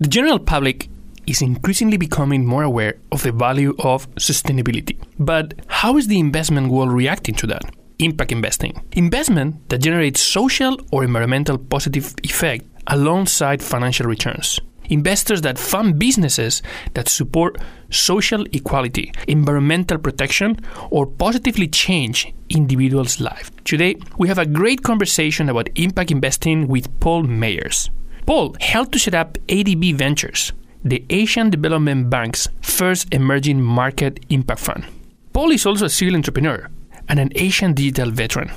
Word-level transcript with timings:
The 0.00 0.08
general 0.08 0.40
public 0.40 0.88
is 1.28 1.40
increasingly 1.40 1.96
becoming 1.98 2.44
more 2.44 2.64
aware 2.64 2.96
of 3.12 3.22
the 3.22 3.30
value 3.30 3.76
of 3.78 4.12
sustainability. 4.16 4.98
But 5.20 5.54
how 5.68 5.96
is 5.96 6.08
the 6.08 6.18
investment 6.18 6.72
world 6.72 6.90
reacting 6.90 7.36
to 7.36 7.46
that? 7.46 7.62
Impact 8.00 8.32
investing. 8.32 8.82
Investment 8.90 9.68
that 9.68 9.82
generates 9.82 10.20
social 10.20 10.76
or 10.90 11.04
environmental 11.04 11.58
positive 11.58 12.12
effect 12.24 12.64
alongside 12.88 13.62
financial 13.62 14.06
returns. 14.06 14.58
Investors 14.86 15.42
that 15.42 15.60
fund 15.60 15.96
businesses 15.96 16.60
that 16.94 17.08
support 17.08 17.58
social 17.90 18.44
equality, 18.52 19.12
environmental 19.28 19.98
protection, 19.98 20.58
or 20.90 21.06
positively 21.06 21.68
change 21.68 22.34
individuals' 22.48 23.20
lives. 23.20 23.52
Today, 23.62 23.94
we 24.18 24.26
have 24.26 24.38
a 24.38 24.44
great 24.44 24.82
conversation 24.82 25.48
about 25.48 25.68
impact 25.76 26.10
investing 26.10 26.66
with 26.66 26.90
Paul 26.98 27.22
Meyers. 27.22 27.90
Paul 28.26 28.56
helped 28.60 28.92
to 28.92 28.98
set 28.98 29.14
up 29.14 29.36
ADB 29.48 29.96
Ventures, 29.96 30.52
the 30.82 31.04
Asian 31.10 31.50
Development 31.50 32.08
Bank's 32.08 32.48
first 32.62 33.12
emerging 33.12 33.60
market 33.60 34.24
impact 34.30 34.60
fund. 34.60 34.84
Paul 35.34 35.50
is 35.50 35.66
also 35.66 35.86
a 35.86 35.90
serial 35.90 36.16
entrepreneur 36.16 36.70
and 37.08 37.20
an 37.20 37.32
Asian 37.34 37.74
digital 37.74 38.10
veteran 38.10 38.50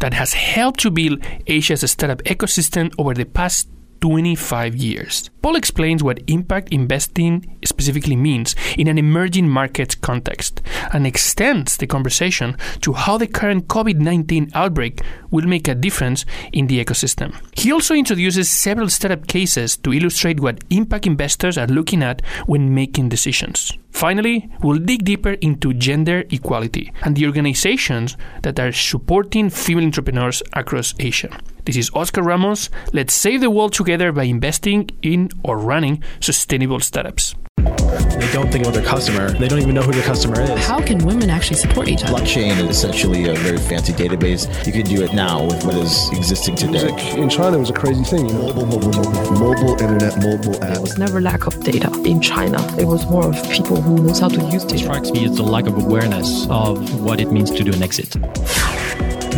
that 0.00 0.14
has 0.14 0.32
helped 0.32 0.80
to 0.80 0.90
build 0.90 1.24
Asia's 1.46 1.88
startup 1.88 2.22
ecosystem 2.24 2.92
over 2.98 3.14
the 3.14 3.24
past 3.24 3.68
25 4.00 4.76
years. 4.76 5.30
Paul 5.42 5.56
explains 5.56 6.02
what 6.02 6.20
impact 6.26 6.68
investing 6.70 7.58
specifically 7.64 8.16
means 8.16 8.54
in 8.76 8.88
an 8.88 8.98
emerging 8.98 9.48
markets 9.48 9.94
context 9.94 10.60
and 10.92 11.06
extends 11.06 11.76
the 11.76 11.86
conversation 11.86 12.56
to 12.82 12.92
how 12.92 13.18
the 13.18 13.26
current 13.26 13.68
COVID 13.68 13.96
19 13.96 14.50
outbreak 14.54 15.00
will 15.30 15.46
make 15.46 15.68
a 15.68 15.74
difference 15.74 16.24
in 16.52 16.66
the 16.66 16.84
ecosystem. 16.84 17.34
He 17.52 17.72
also 17.72 17.94
introduces 17.94 18.50
several 18.50 18.88
startup 18.88 19.26
cases 19.26 19.76
to 19.78 19.92
illustrate 19.92 20.40
what 20.40 20.62
impact 20.70 21.06
investors 21.06 21.56
are 21.56 21.66
looking 21.66 22.02
at 22.02 22.22
when 22.46 22.74
making 22.74 23.08
decisions. 23.08 23.72
Finally, 23.90 24.48
we'll 24.62 24.78
dig 24.78 25.04
deeper 25.04 25.32
into 25.40 25.74
gender 25.74 26.24
equality 26.30 26.92
and 27.02 27.16
the 27.16 27.26
organizations 27.26 28.16
that 28.42 28.60
are 28.60 28.72
supporting 28.72 29.50
female 29.50 29.84
entrepreneurs 29.84 30.42
across 30.52 30.94
Asia. 30.98 31.30
This 31.68 31.76
is 31.76 31.90
Oscar 31.92 32.22
Ramos. 32.22 32.70
Let's 32.94 33.12
save 33.12 33.42
the 33.42 33.50
world 33.50 33.74
together 33.74 34.10
by 34.10 34.22
investing 34.22 34.88
in 35.02 35.28
or 35.44 35.58
running 35.58 36.02
sustainable 36.18 36.80
startups. 36.80 37.34
They 37.58 38.32
don't 38.32 38.50
think 38.50 38.64
about 38.64 38.72
their 38.72 38.86
customer. 38.86 39.32
They 39.32 39.48
don't 39.48 39.58
even 39.58 39.74
know 39.74 39.82
who 39.82 39.92
their 39.92 40.02
customer 40.02 40.40
is. 40.40 40.66
How 40.66 40.80
can 40.80 41.04
women 41.04 41.28
actually 41.28 41.56
support 41.56 41.88
each 41.88 42.02
other? 42.04 42.14
Blockchain 42.14 42.56
is 42.56 42.70
essentially 42.70 43.28
a 43.28 43.34
very 43.34 43.58
fancy 43.58 43.92
database. 43.92 44.48
You 44.64 44.72
can 44.72 44.86
do 44.86 45.02
it 45.04 45.12
now 45.12 45.44
with 45.44 45.62
what 45.62 45.74
is 45.74 46.08
existing 46.12 46.56
today. 46.56 46.88
In 47.20 47.28
China, 47.28 47.58
it 47.58 47.60
was 47.60 47.68
a 47.68 47.74
crazy 47.74 48.02
thing. 48.02 48.30
You 48.30 48.32
know? 48.32 48.54
Mobile, 48.54 48.66
mobile, 48.66 49.02
mobile, 49.02 49.32
mobile 49.32 49.72
internet, 49.72 50.16
mobile 50.22 50.64
app. 50.64 50.72
There 50.72 50.80
was 50.80 50.96
never 50.96 51.20
lack 51.20 51.46
of 51.46 51.62
data 51.62 51.92
in 52.06 52.22
China. 52.22 52.64
It 52.78 52.86
was 52.86 53.04
more 53.10 53.28
of 53.28 53.34
people 53.50 53.78
who 53.82 54.02
knows 54.02 54.20
how 54.20 54.28
to 54.28 54.40
use 54.46 54.64
data. 54.64 54.76
It 54.76 54.78
strikes 54.84 55.10
me 55.10 55.26
as 55.26 55.36
the 55.36 55.42
lack 55.42 55.66
of 55.66 55.76
awareness 55.76 56.46
of 56.48 57.02
what 57.02 57.20
it 57.20 57.30
means 57.30 57.50
to 57.50 57.62
do 57.62 57.74
an 57.74 57.82
exit. 57.82 58.16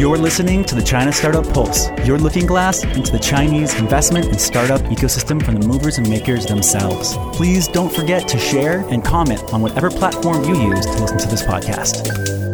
You're 0.00 0.16
listening 0.16 0.64
to 0.64 0.74
the 0.74 0.80
China 0.80 1.12
Startup 1.12 1.46
Pulse, 1.52 1.90
your 2.06 2.16
looking 2.16 2.46
glass 2.46 2.82
into 2.84 3.12
the 3.12 3.18
Chinese 3.18 3.78
investment 3.78 4.28
and 4.28 4.40
startup 4.40 4.80
ecosystem 4.84 5.44
from 5.44 5.56
the 5.56 5.68
movers 5.68 5.98
and 5.98 6.08
makers 6.08 6.46
themselves. 6.46 7.18
Please 7.36 7.68
don't 7.68 7.92
forget 7.92 8.26
to 8.28 8.38
share 8.38 8.80
and 8.88 9.04
comment 9.04 9.52
on 9.52 9.60
whatever 9.60 9.90
platform 9.90 10.42
you 10.44 10.58
use 10.74 10.86
to 10.86 11.02
listen 11.02 11.18
to 11.18 11.28
this 11.28 11.42
podcast. 11.42 12.49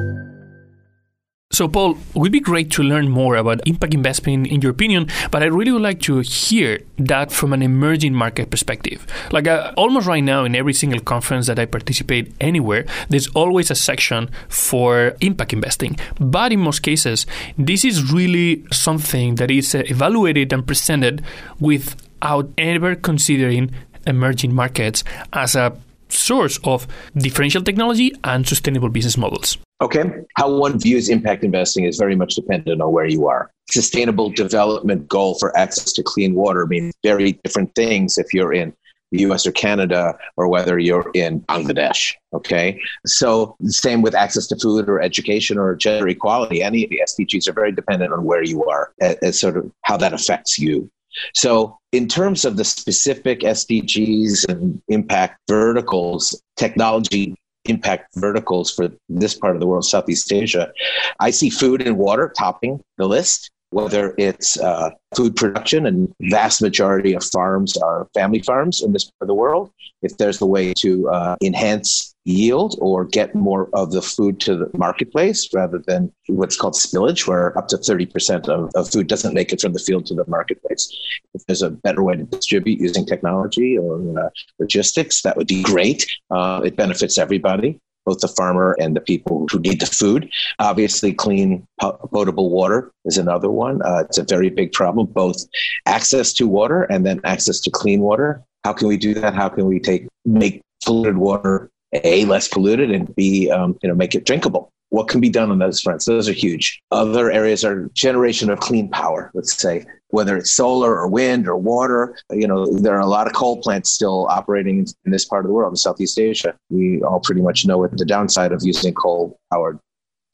So, 1.57 1.67
Paul, 1.69 1.93
it 1.93 2.19
would 2.19 2.33
be 2.33 2.41
great 2.41 2.71
to 2.73 2.83
learn 2.83 3.09
more 3.09 3.37
about 3.37 3.67
impact 3.67 3.95
investing 3.95 4.45
in 4.45 4.61
your 4.61 4.73
opinion, 4.73 5.09
but 5.31 5.43
I 5.43 5.47
really 5.47 5.73
would 5.73 5.81
like 5.81 6.01
to 6.01 6.19
hear 6.19 6.81
that 6.99 7.33
from 7.33 7.55
an 7.55 7.63
emerging 7.63 8.13
market 8.13 8.51
perspective. 8.51 9.07
Like 9.33 9.49
uh, 9.49 9.73
almost 9.75 10.07
right 10.07 10.23
now, 10.23 10.45
in 10.45 10.55
every 10.55 10.75
single 10.75 11.01
conference 11.01 11.47
that 11.47 11.59
I 11.59 11.65
participate 11.65 12.31
anywhere, 12.43 12.85
there's 13.09 13.29
always 13.29 13.71
a 13.71 13.75
section 13.75 14.29
for 14.51 15.17
impact 15.23 15.55
investing. 15.55 15.97
But 16.21 16.53
in 16.53 16.61
most 16.61 16.81
cases, 16.81 17.25
this 17.57 17.87
is 17.87 18.13
really 18.13 18.63
something 18.71 19.37
that 19.37 19.51
is 19.51 19.75
uh, 19.75 19.83
evaluated 19.87 20.53
and 20.53 20.67
presented 20.67 21.25
without 21.59 22.51
ever 22.59 22.95
considering 22.95 23.71
emerging 24.07 24.55
markets 24.55 25.05
as 25.33 25.57
a 25.57 25.75
source 26.11 26.59
of 26.65 26.87
differential 27.17 27.63
technology 27.63 28.13
and 28.25 28.47
sustainable 28.47 28.91
business 28.91 29.17
models. 29.17 29.57
Okay. 29.83 30.05
How 30.37 30.57
one 30.57 30.79
views 30.81 31.09
impact 31.11 31.45
investing 31.45 31.85
is 31.85 31.99
very 31.99 32.17
much 32.17 32.35
dependent 32.35 32.81
on 32.81 32.93
where 32.93 33.07
you 33.07 33.27
are. 33.27 33.51
Sustainable 33.71 34.31
development 34.31 35.07
goal 35.09 35.37
for 35.39 35.57
access 35.57 35.93
to 35.93 36.03
clean 36.03 36.35
water 36.35 36.67
means 36.67 36.95
very 37.03 37.33
different 37.45 37.75
things 37.75 38.17
if 38.17 38.33
you're 38.33 38.55
in 38.55 38.73
the 39.13 39.21
US 39.21 39.47
or 39.47 39.53
Canada 39.53 40.17
or 40.37 40.49
whether 40.49 40.79
you're 40.79 41.11
in 41.15 41.41
Bangladesh. 41.43 42.15
Okay. 42.33 42.81
So, 43.07 43.57
same 43.67 44.03
with 44.03 44.15
access 44.15 44.47
to 44.49 44.57
food 44.57 44.89
or 44.89 45.01
education 45.01 45.59
or 45.59 45.75
gender 45.77 46.09
equality. 46.09 46.63
Any 46.63 46.85
of 46.85 46.91
the 46.91 47.03
SDGs 47.05 47.47
are 47.49 47.53
very 47.53 47.73
dependent 47.73 48.13
on 48.13 48.25
where 48.25 48.43
you 48.43 48.65
are 48.65 48.93
as 49.01 49.39
sort 49.39 49.57
of 49.57 49.71
how 49.83 49.97
that 49.99 50.15
affects 50.15 50.59
you. 50.59 50.91
So, 51.35 51.79
in 51.93 52.09
terms 52.09 52.45
of 52.45 52.57
the 52.57 52.65
specific 52.65 53.41
SDGs 53.41 54.49
and 54.49 54.81
impact 54.89 55.39
verticals, 55.49 56.41
technology 56.57 57.35
impact 57.69 58.15
verticals 58.17 58.71
for 58.71 58.91
this 59.09 59.35
part 59.35 59.55
of 59.55 59.61
the 59.61 59.67
world, 59.67 59.85
Southeast 59.85 60.33
Asia, 60.33 60.73
I 61.21 61.31
see 61.31 61.51
food 61.51 61.83
and 61.83 61.97
water 61.97 62.33
topping 62.37 62.81
the 62.99 63.07
list. 63.07 63.51
Whether 63.71 64.15
it's 64.17 64.59
uh, 64.61 64.91
food 65.17 65.37
production, 65.37 65.87
and 65.87 66.13
vast 66.21 66.63
majority 66.63 67.15
of 67.15 67.25
farms 67.25 67.77
are 67.77 68.09
family 68.15 68.41
farms 68.41 68.83
in 68.83 68.93
this 68.93 69.05
part 69.05 69.23
of 69.23 69.29
the 69.29 69.35
world. 69.35 69.71
If 70.03 70.17
there's 70.19 70.41
a 70.41 70.47
way 70.47 70.73
to 70.79 71.09
uh, 71.09 71.37
enhance 71.43 72.15
yield 72.25 72.77
or 72.81 73.05
get 73.05 73.35
more 73.35 73.69
of 73.73 73.93
the 73.93 74.03
food 74.03 74.41
to 74.41 74.57
the 74.57 74.71
marketplace 74.77 75.49
rather 75.55 75.79
than 75.87 76.13
what's 76.29 76.57
called 76.57 76.75
spillage, 76.75 77.27
where 77.27 77.57
up 77.57 77.69
to 77.69 77.77
30% 77.77 78.49
of, 78.49 78.71
of 78.75 78.91
food 78.91 79.07
doesn't 79.07 79.35
make 79.35 79.53
it 79.53 79.61
from 79.61 79.73
the 79.73 79.79
field 79.79 80.07
to 80.07 80.15
the 80.15 80.25
marketplace. 80.27 80.93
If 81.35 81.45
there's 81.47 81.63
a 81.63 81.71
better 81.71 82.03
way 82.03 82.17
to 82.17 82.25
distribute 82.25 82.81
using 82.81 83.07
technology 83.07 83.79
or 83.79 83.97
uh, 84.19 84.29
logistics, 84.59 85.23
that 85.23 85.37
would 85.37 85.47
be 85.47 85.63
great. 85.63 86.07
Uh, 86.31 86.63
it 86.65 86.77
benefits 86.77 87.19
everybody 87.19 87.81
both 88.07 88.21
the 88.21 88.29
farmer 88.29 88.75
and 88.81 88.97
the 88.97 89.01
people 89.01 89.47
who 89.51 89.59
need 89.59 89.81
the 89.81 89.87
food. 89.87 90.31
Obviously, 90.59 91.13
clean 91.13 91.67
potable 91.81 92.51
water 92.51 92.93
is 93.05 93.19
another 93.19 93.51
one. 93.51 93.83
Uh, 93.83 94.05
it's 94.09 94.17
a 94.17 94.23
very 94.23 94.49
big 94.49 94.73
problem, 94.73 95.07
both 95.07 95.45
access 95.85 96.33
to 96.33 96.47
water 96.47 96.85
and 96.85 97.05
then 97.05 97.21
access 97.25 97.61
to 97.61 97.71
clean 97.71 98.01
water. 98.01 98.43
How 98.65 98.73
can 98.73 98.89
we 98.89 98.97
do 98.97 99.13
that? 99.15 99.35
How 99.35 99.49
can 99.49 99.67
we 99.67 99.81
take 99.81 100.07
make 100.25 100.63
polluted 100.85 101.19
water 101.19 101.71
a 102.05 102.25
less 102.25 102.49
polluted 102.49 102.91
and 102.91 103.15
b 103.15 103.51
um, 103.51 103.79
you 103.83 103.89
know 103.89 103.95
make 103.95 104.15
it 104.15 104.25
drinkable? 104.25 104.73
What 104.91 105.09
can 105.09 105.21
be 105.21 105.29
done 105.29 105.51
on 105.51 105.59
those 105.59 105.81
fronts? 105.81 106.05
Those 106.05 106.29
are 106.29 106.33
huge. 106.33 106.81
Other 106.93 107.31
areas 107.31 107.65
are 107.65 107.91
generation 107.95 108.51
of 108.51 108.61
clean 108.61 108.89
power. 108.89 109.31
Let's 109.35 109.55
say 109.55 109.85
whether 110.11 110.37
it's 110.37 110.53
solar 110.53 110.93
or 110.93 111.09
wind 111.09 111.49
or 111.49 111.57
water. 111.57 112.17
You 112.31 112.47
know, 112.47 112.67
there 112.67 112.95
are 112.95 113.01
a 113.01 113.07
lot 113.07 113.27
of 113.27 113.33
coal 113.33 113.61
plants 113.61 113.91
still 113.91 114.27
operating 114.29 114.87
in 115.05 115.11
this 115.11 115.25
part 115.25 115.45
of 115.45 115.49
the 115.49 115.55
world, 115.55 115.73
in 115.73 115.77
Southeast 115.77 116.19
Asia. 116.19 116.55
We 116.71 117.03
all 117.03 117.21
pretty 117.21 117.43
much 117.43 117.67
know 117.67 117.79
what 117.79 117.97
the 117.97 118.05
downside 118.05 118.53
of 118.53 118.63
using 118.63 118.95
coal 118.95 119.39
powered 119.53 119.79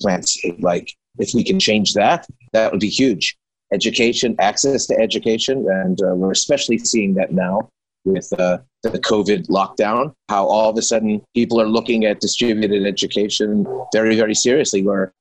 plants 0.01 0.39
like. 0.61 0.95
If 1.19 1.35
we 1.35 1.45
can 1.45 1.61
change 1.61 1.93
that, 1.95 2.27
that 2.53 2.73
would 2.73 2.81
be 2.81 2.89
huge. 2.89 3.37
Education, 3.73 4.35
access 4.39 4.87
to 4.87 4.99
education, 4.99 5.67
and 5.69 6.01
uh, 6.03 6.15
we're 6.15 6.31
especially 6.31 6.79
seeing 6.79 7.15
that 7.15 7.33
now 7.33 7.69
with 8.05 8.33
uh, 8.39 8.59
the 8.83 8.99
COVID 8.99 9.47
lockdown, 9.49 10.13
how 10.29 10.47
all 10.47 10.71
of 10.71 10.77
a 10.77 10.83
sudden 10.83 11.23
people 11.35 11.61
are 11.61 11.69
looking 11.69 12.05
at 12.05 12.21
distributed 12.21 12.87
education 12.87 13.67
very, 13.93 14.17
very 14.17 14.35
seriously, 14.35 14.83
where 14.83 15.13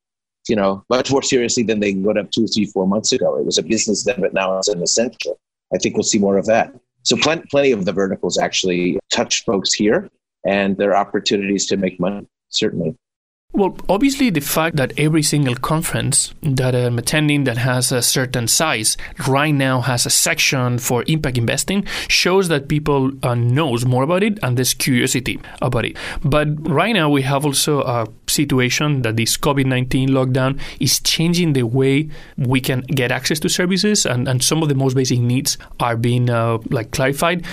you 0.47 0.55
know, 0.55 0.83
much 0.89 1.11
more 1.11 1.21
seriously 1.21 1.63
than 1.63 1.79
they 1.79 1.93
would 1.93 2.15
have 2.15 2.29
two, 2.29 2.47
three, 2.47 2.65
four 2.65 2.87
months 2.87 3.11
ago. 3.11 3.37
It 3.37 3.45
was 3.45 3.57
a 3.57 3.63
business 3.63 4.03
then, 4.03 4.19
but 4.19 4.33
now 4.33 4.57
it's 4.57 4.67
an 4.67 4.81
essential. 4.81 5.39
I 5.73 5.77
think 5.77 5.95
we'll 5.95 6.03
see 6.03 6.19
more 6.19 6.37
of 6.37 6.45
that. 6.47 6.73
So 7.03 7.15
plenty, 7.17 7.45
plenty 7.49 7.71
of 7.71 7.85
the 7.85 7.93
verticals 7.93 8.37
actually 8.37 8.99
touch 9.11 9.43
folks 9.45 9.73
here, 9.73 10.09
and 10.45 10.77
there 10.77 10.91
are 10.91 10.97
opportunities 10.97 11.65
to 11.67 11.77
make 11.77 11.99
money, 11.99 12.27
certainly. 12.49 12.95
Well, 13.53 13.75
obviously, 13.89 14.29
the 14.29 14.39
fact 14.39 14.77
that 14.77 14.93
every 14.97 15.21
single 15.23 15.55
conference 15.55 16.33
that 16.41 16.73
I'm 16.73 16.97
attending 16.97 17.43
that 17.43 17.57
has 17.57 17.91
a 17.91 18.01
certain 18.01 18.47
size 18.47 18.95
right 19.27 19.51
now 19.51 19.81
has 19.81 20.05
a 20.05 20.09
section 20.09 20.79
for 20.79 21.03
impact 21.07 21.37
investing 21.37 21.85
shows 22.07 22.47
that 22.47 22.69
people 22.69 23.11
uh, 23.23 23.35
knows 23.35 23.85
more 23.85 24.03
about 24.03 24.23
it 24.23 24.39
and 24.41 24.57
there's 24.57 24.73
curiosity 24.73 25.37
about 25.61 25.83
it. 25.83 25.97
But 26.23 26.47
right 26.69 26.93
now, 26.93 27.09
we 27.09 27.23
have 27.23 27.45
also 27.45 27.81
a 27.81 28.07
situation 28.27 29.01
that 29.01 29.17
this 29.17 29.35
COVID 29.35 29.65
19 29.65 30.07
lockdown 30.09 30.57
is 30.79 31.01
changing 31.01 31.51
the 31.51 31.63
way 31.63 32.09
we 32.37 32.61
can 32.61 32.81
get 32.81 33.11
access 33.11 33.39
to 33.41 33.49
services, 33.49 34.05
and, 34.05 34.29
and 34.29 34.41
some 34.41 34.63
of 34.63 34.69
the 34.69 34.75
most 34.75 34.93
basic 34.93 35.19
needs 35.19 35.57
are 35.81 35.97
being 35.97 36.29
uh, 36.29 36.59
like 36.69 36.91
clarified. 36.91 37.45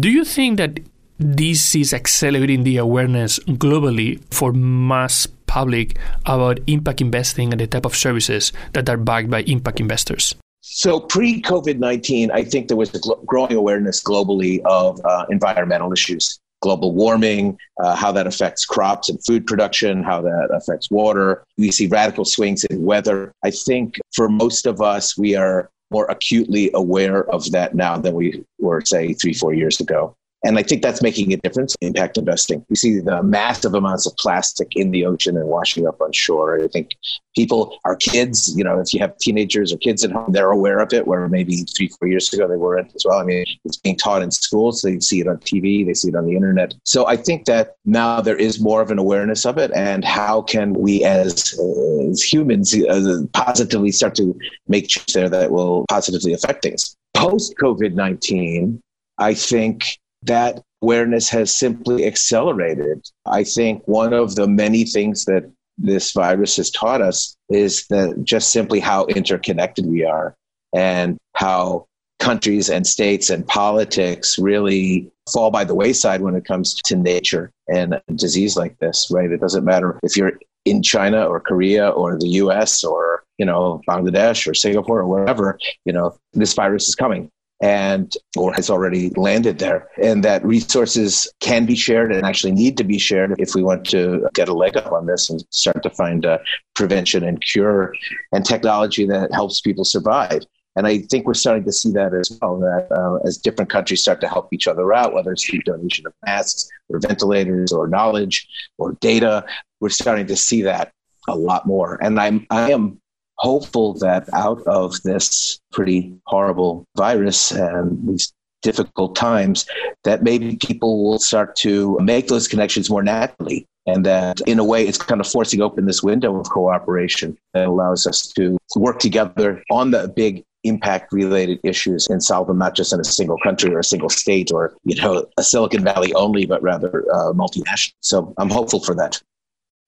Do 0.00 0.10
you 0.10 0.24
think 0.24 0.56
that 0.56 0.80
this 1.18 1.74
is 1.74 1.92
accelerating 1.92 2.64
the 2.64 2.76
awareness 2.78 3.38
globally 3.40 4.20
for 4.30 4.52
mass 4.52 5.26
public 5.46 5.98
about 6.24 6.58
impact 6.66 7.00
investing 7.00 7.52
and 7.52 7.60
the 7.60 7.66
type 7.66 7.84
of 7.84 7.94
services 7.94 8.52
that 8.72 8.88
are 8.88 8.96
backed 8.96 9.28
by 9.28 9.42
impact 9.42 9.80
investors. 9.80 10.34
So 10.62 11.00
pre 11.00 11.42
COVID 11.42 11.78
19, 11.78 12.30
I 12.30 12.44
think 12.44 12.68
there 12.68 12.76
was 12.76 12.94
a 12.94 13.00
gl- 13.00 13.24
growing 13.26 13.52
awareness 13.56 14.02
globally 14.02 14.60
of 14.64 15.00
uh, 15.04 15.26
environmental 15.28 15.92
issues, 15.92 16.38
global 16.62 16.92
warming, 16.94 17.58
uh, 17.82 17.94
how 17.96 18.12
that 18.12 18.26
affects 18.26 18.64
crops 18.64 19.10
and 19.10 19.22
food 19.26 19.46
production, 19.46 20.02
how 20.02 20.22
that 20.22 20.48
affects 20.52 20.90
water. 20.90 21.44
We 21.58 21.72
see 21.72 21.88
radical 21.88 22.24
swings 22.24 22.64
in 22.64 22.84
weather. 22.84 23.32
I 23.44 23.50
think 23.50 23.98
for 24.14 24.28
most 24.28 24.66
of 24.66 24.80
us, 24.80 25.18
we 25.18 25.34
are 25.34 25.68
more 25.90 26.06
acutely 26.06 26.70
aware 26.72 27.28
of 27.28 27.50
that 27.50 27.74
now 27.74 27.98
than 27.98 28.14
we 28.14 28.42
were, 28.58 28.80
say, 28.80 29.12
three, 29.12 29.34
four 29.34 29.52
years 29.52 29.80
ago. 29.80 30.16
And 30.44 30.58
I 30.58 30.62
think 30.62 30.82
that's 30.82 31.02
making 31.02 31.32
a 31.32 31.36
difference 31.36 31.76
in 31.80 31.88
impact 31.88 32.18
investing. 32.18 32.64
We 32.68 32.76
see 32.76 32.98
the 32.98 33.22
massive 33.22 33.74
amounts 33.74 34.06
of 34.06 34.16
plastic 34.16 34.68
in 34.74 34.90
the 34.90 35.06
ocean 35.06 35.36
and 35.36 35.46
washing 35.46 35.86
up 35.86 36.00
on 36.00 36.12
shore. 36.12 36.60
I 36.62 36.68
think 36.68 36.90
people, 37.36 37.78
our 37.84 37.94
kids, 37.96 38.52
you 38.56 38.64
know, 38.64 38.80
if 38.80 38.92
you 38.92 39.00
have 39.00 39.16
teenagers 39.18 39.72
or 39.72 39.76
kids 39.76 40.04
at 40.04 40.10
home, 40.10 40.32
they're 40.32 40.50
aware 40.50 40.80
of 40.80 40.92
it, 40.92 41.06
where 41.06 41.28
maybe 41.28 41.64
three, 41.76 41.88
four 41.88 42.08
years 42.08 42.32
ago 42.32 42.48
they 42.48 42.56
weren't 42.56 42.92
as 42.94 43.04
well. 43.06 43.20
I 43.20 43.24
mean, 43.24 43.44
it's 43.64 43.76
being 43.76 43.96
taught 43.96 44.22
in 44.22 44.30
schools. 44.30 44.82
They 44.82 44.98
see 44.98 45.20
it 45.20 45.28
on 45.28 45.38
TV, 45.38 45.86
they 45.86 45.94
see 45.94 46.08
it 46.08 46.16
on 46.16 46.26
the 46.26 46.34
internet. 46.34 46.74
So 46.84 47.06
I 47.06 47.16
think 47.16 47.44
that 47.46 47.76
now 47.84 48.20
there 48.20 48.36
is 48.36 48.60
more 48.60 48.82
of 48.82 48.90
an 48.90 48.98
awareness 48.98 49.46
of 49.46 49.58
it. 49.58 49.70
And 49.74 50.04
how 50.04 50.42
can 50.42 50.72
we 50.72 51.04
as, 51.04 51.58
uh, 51.58 52.10
as 52.10 52.22
humans 52.22 52.74
uh, 52.74 53.22
positively 53.32 53.92
start 53.92 54.16
to 54.16 54.36
make 54.66 54.88
change 54.88 55.12
there 55.12 55.28
that 55.28 55.52
will 55.52 55.84
positively 55.88 56.32
affect 56.32 56.62
things? 56.62 56.96
Post 57.14 57.54
COVID 57.60 57.94
19, 57.94 58.80
I 59.18 59.34
think 59.34 59.98
that 60.22 60.62
awareness 60.82 61.28
has 61.30 61.56
simply 61.56 62.06
accelerated. 62.06 63.08
I 63.26 63.44
think 63.44 63.82
one 63.86 64.12
of 64.12 64.34
the 64.34 64.48
many 64.48 64.84
things 64.84 65.24
that 65.26 65.50
this 65.78 66.12
virus 66.12 66.56
has 66.56 66.70
taught 66.70 67.00
us 67.00 67.36
is 67.48 67.86
that 67.88 68.22
just 68.24 68.52
simply 68.52 68.80
how 68.80 69.06
interconnected 69.06 69.86
we 69.86 70.04
are 70.04 70.34
and 70.74 71.18
how 71.34 71.86
countries 72.18 72.70
and 72.70 72.86
states 72.86 73.30
and 73.30 73.46
politics 73.46 74.38
really 74.38 75.10
fall 75.32 75.50
by 75.50 75.64
the 75.64 75.74
wayside 75.74 76.20
when 76.20 76.36
it 76.36 76.44
comes 76.44 76.74
to 76.74 76.94
nature 76.94 77.50
and 77.68 78.00
disease 78.14 78.56
like 78.56 78.78
this, 78.78 79.08
right? 79.10 79.30
It 79.30 79.40
doesn't 79.40 79.64
matter 79.64 79.98
if 80.02 80.16
you're 80.16 80.38
in 80.64 80.82
China 80.82 81.26
or 81.26 81.40
Korea 81.40 81.88
or 81.88 82.18
the 82.18 82.28
US 82.28 82.84
or, 82.84 83.24
you 83.38 83.46
know, 83.46 83.80
Bangladesh 83.88 84.46
or 84.46 84.54
Singapore 84.54 85.00
or 85.00 85.08
wherever, 85.08 85.58
you 85.84 85.92
know, 85.92 86.16
this 86.32 86.54
virus 86.54 86.88
is 86.88 86.94
coming 86.94 87.28
and 87.62 88.14
or 88.36 88.52
has 88.52 88.68
already 88.68 89.10
landed 89.10 89.58
there 89.58 89.88
and 90.02 90.24
that 90.24 90.44
resources 90.44 91.32
can 91.40 91.64
be 91.64 91.76
shared 91.76 92.12
and 92.12 92.26
actually 92.26 92.52
need 92.52 92.76
to 92.76 92.84
be 92.84 92.98
shared 92.98 93.34
if 93.38 93.54
we 93.54 93.62
want 93.62 93.86
to 93.86 94.28
get 94.34 94.48
a 94.48 94.52
leg 94.52 94.76
up 94.76 94.92
on 94.92 95.06
this 95.06 95.30
and 95.30 95.44
start 95.50 95.82
to 95.82 95.90
find 95.90 96.24
a 96.24 96.40
prevention 96.74 97.22
and 97.22 97.40
cure 97.40 97.94
and 98.32 98.44
technology 98.44 99.06
that 99.06 99.32
helps 99.32 99.60
people 99.60 99.84
survive 99.84 100.42
and 100.76 100.86
I 100.86 100.98
think 100.98 101.26
we're 101.26 101.34
starting 101.34 101.64
to 101.64 101.72
see 101.72 101.92
that 101.92 102.14
as 102.14 102.38
well, 102.40 102.58
that 102.60 102.88
uh, 102.90 103.16
as 103.26 103.36
different 103.36 103.70
countries 103.70 104.00
start 104.00 104.20
to 104.22 104.28
help 104.28 104.48
each 104.52 104.66
other 104.66 104.92
out, 104.94 105.12
whether 105.12 105.32
it's 105.32 105.44
through 105.44 105.60
donation 105.60 106.06
of 106.06 106.14
masks 106.24 106.66
or 106.88 106.98
ventilators 106.98 107.72
or 107.72 107.88
knowledge 107.88 108.48
or 108.78 108.92
data, 109.00 109.44
we're 109.80 109.90
starting 109.90 110.26
to 110.28 110.36
see 110.36 110.62
that 110.62 110.92
a 111.28 111.36
lot 111.36 111.66
more. 111.66 111.98
And 112.02 112.18
I'm, 112.18 112.46
I 112.48 112.70
am 112.70 113.01
hopeful 113.42 113.94
that 113.94 114.28
out 114.32 114.62
of 114.66 115.02
this 115.02 115.60
pretty 115.72 116.14
horrible 116.26 116.86
virus 116.96 117.50
and 117.50 117.98
these 118.08 118.32
difficult 118.62 119.16
times, 119.16 119.66
that 120.04 120.22
maybe 120.22 120.56
people 120.56 121.02
will 121.02 121.18
start 121.18 121.56
to 121.56 121.98
make 122.00 122.28
those 122.28 122.46
connections 122.46 122.88
more 122.88 123.02
naturally. 123.02 123.66
And 123.84 124.06
that 124.06 124.40
in 124.46 124.60
a 124.60 124.64
way, 124.64 124.86
it's 124.86 124.96
kind 124.96 125.20
of 125.20 125.26
forcing 125.26 125.60
open 125.60 125.86
this 125.86 126.04
window 126.04 126.38
of 126.38 126.48
cooperation 126.50 127.36
that 127.52 127.66
allows 127.66 128.06
us 128.06 128.28
to 128.36 128.56
work 128.76 129.00
together 129.00 129.60
on 129.72 129.90
the 129.90 130.06
big 130.06 130.44
impact 130.62 131.12
related 131.12 131.58
issues 131.64 132.06
and 132.06 132.22
solve 132.22 132.46
them 132.46 132.58
not 132.58 132.76
just 132.76 132.92
in 132.92 133.00
a 133.00 133.04
single 133.04 133.38
country 133.42 133.74
or 133.74 133.80
a 133.80 133.84
single 133.84 134.08
state 134.08 134.52
or 134.52 134.72
you 134.84 134.94
know 134.94 135.26
a 135.36 135.42
silicon 135.42 135.82
valley 135.82 136.14
only 136.14 136.46
but 136.46 136.62
rather 136.62 137.04
uh, 137.12 137.32
multinational 137.32 137.92
so 137.98 138.32
i'm 138.38 138.48
hopeful 138.48 138.78
for 138.78 138.94
that 138.94 139.20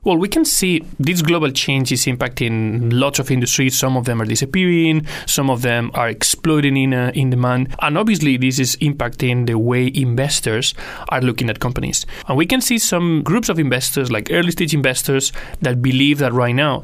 well, 0.04 0.16
we 0.16 0.28
can 0.28 0.44
see 0.44 0.84
this 0.98 1.22
global 1.22 1.50
change 1.50 1.90
is 1.90 2.04
impacting 2.04 2.92
lots 2.92 3.18
of 3.18 3.30
industries. 3.30 3.76
Some 3.76 3.96
of 3.96 4.04
them 4.04 4.20
are 4.20 4.26
disappearing, 4.26 5.06
some 5.26 5.50
of 5.50 5.62
them 5.62 5.90
are 5.94 6.08
exploding 6.08 6.76
in, 6.76 6.94
uh, 6.94 7.10
in 7.14 7.30
demand. 7.30 7.74
And 7.80 7.96
obviously, 7.96 8.36
this 8.36 8.58
is 8.58 8.76
impacting 8.76 9.46
the 9.46 9.58
way 9.58 9.90
investors 9.94 10.74
are 11.08 11.20
looking 11.20 11.48
at 11.48 11.60
companies. 11.60 12.04
And 12.28 12.36
we 12.36 12.46
can 12.46 12.60
see 12.60 12.78
some 12.78 13.22
groups 13.22 13.48
of 13.48 13.58
investors, 13.58 14.10
like 14.10 14.28
early 14.30 14.50
stage 14.50 14.74
investors, 14.74 15.32
that 15.62 15.80
believe 15.80 16.18
that 16.18 16.32
right 16.32 16.54
now 16.54 16.82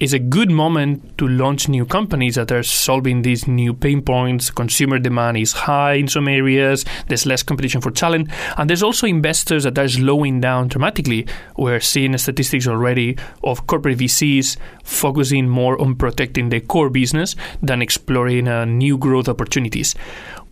is 0.00 0.14
a 0.14 0.18
good 0.18 0.50
moment 0.50 1.18
to 1.18 1.28
launch 1.28 1.68
new 1.68 1.84
companies 1.84 2.34
that 2.34 2.50
are 2.50 2.62
solving 2.62 3.20
these 3.20 3.46
new 3.46 3.74
pain 3.74 4.00
points. 4.00 4.50
Consumer 4.50 4.98
demand 4.98 5.36
is 5.36 5.52
high 5.52 5.92
in 5.92 6.08
some 6.08 6.26
areas, 6.26 6.86
there's 7.08 7.26
less 7.26 7.42
competition 7.42 7.82
for 7.82 7.90
talent, 7.90 8.30
and 8.56 8.68
there's 8.68 8.82
also 8.82 9.06
investors 9.06 9.64
that 9.64 9.78
are 9.78 9.88
slowing 9.88 10.40
down 10.40 10.68
dramatically. 10.68 11.26
We're 11.58 11.80
seeing 11.80 12.16
statistics 12.16 12.66
already 12.66 13.18
of 13.44 13.66
corporate 13.66 13.98
VCs 13.98 14.56
focusing 14.84 15.48
more 15.48 15.78
on 15.78 15.96
protecting 15.96 16.48
their 16.48 16.60
core 16.60 16.88
business 16.88 17.36
than 17.62 17.82
exploring 17.82 18.48
uh, 18.48 18.64
new 18.64 18.96
growth 18.96 19.28
opportunities. 19.28 19.94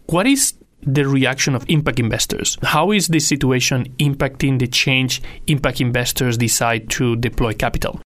What 0.06 0.27
is 0.27 0.55
the 0.83 1.09
reaction 1.09 1.55
of 1.55 1.65
impact 1.69 1.99
investors? 1.99 2.59
How 2.62 2.93
is 2.93 3.09
this 3.09 3.27
situation 3.27 3.87
impacting 3.97 4.59
the 4.59 4.67
change 4.67 5.23
impact 5.47 5.81
investors 5.81 6.37
decide 6.37 6.91
to 6.91 7.17
deploy 7.17 7.55
capital? 7.55 8.01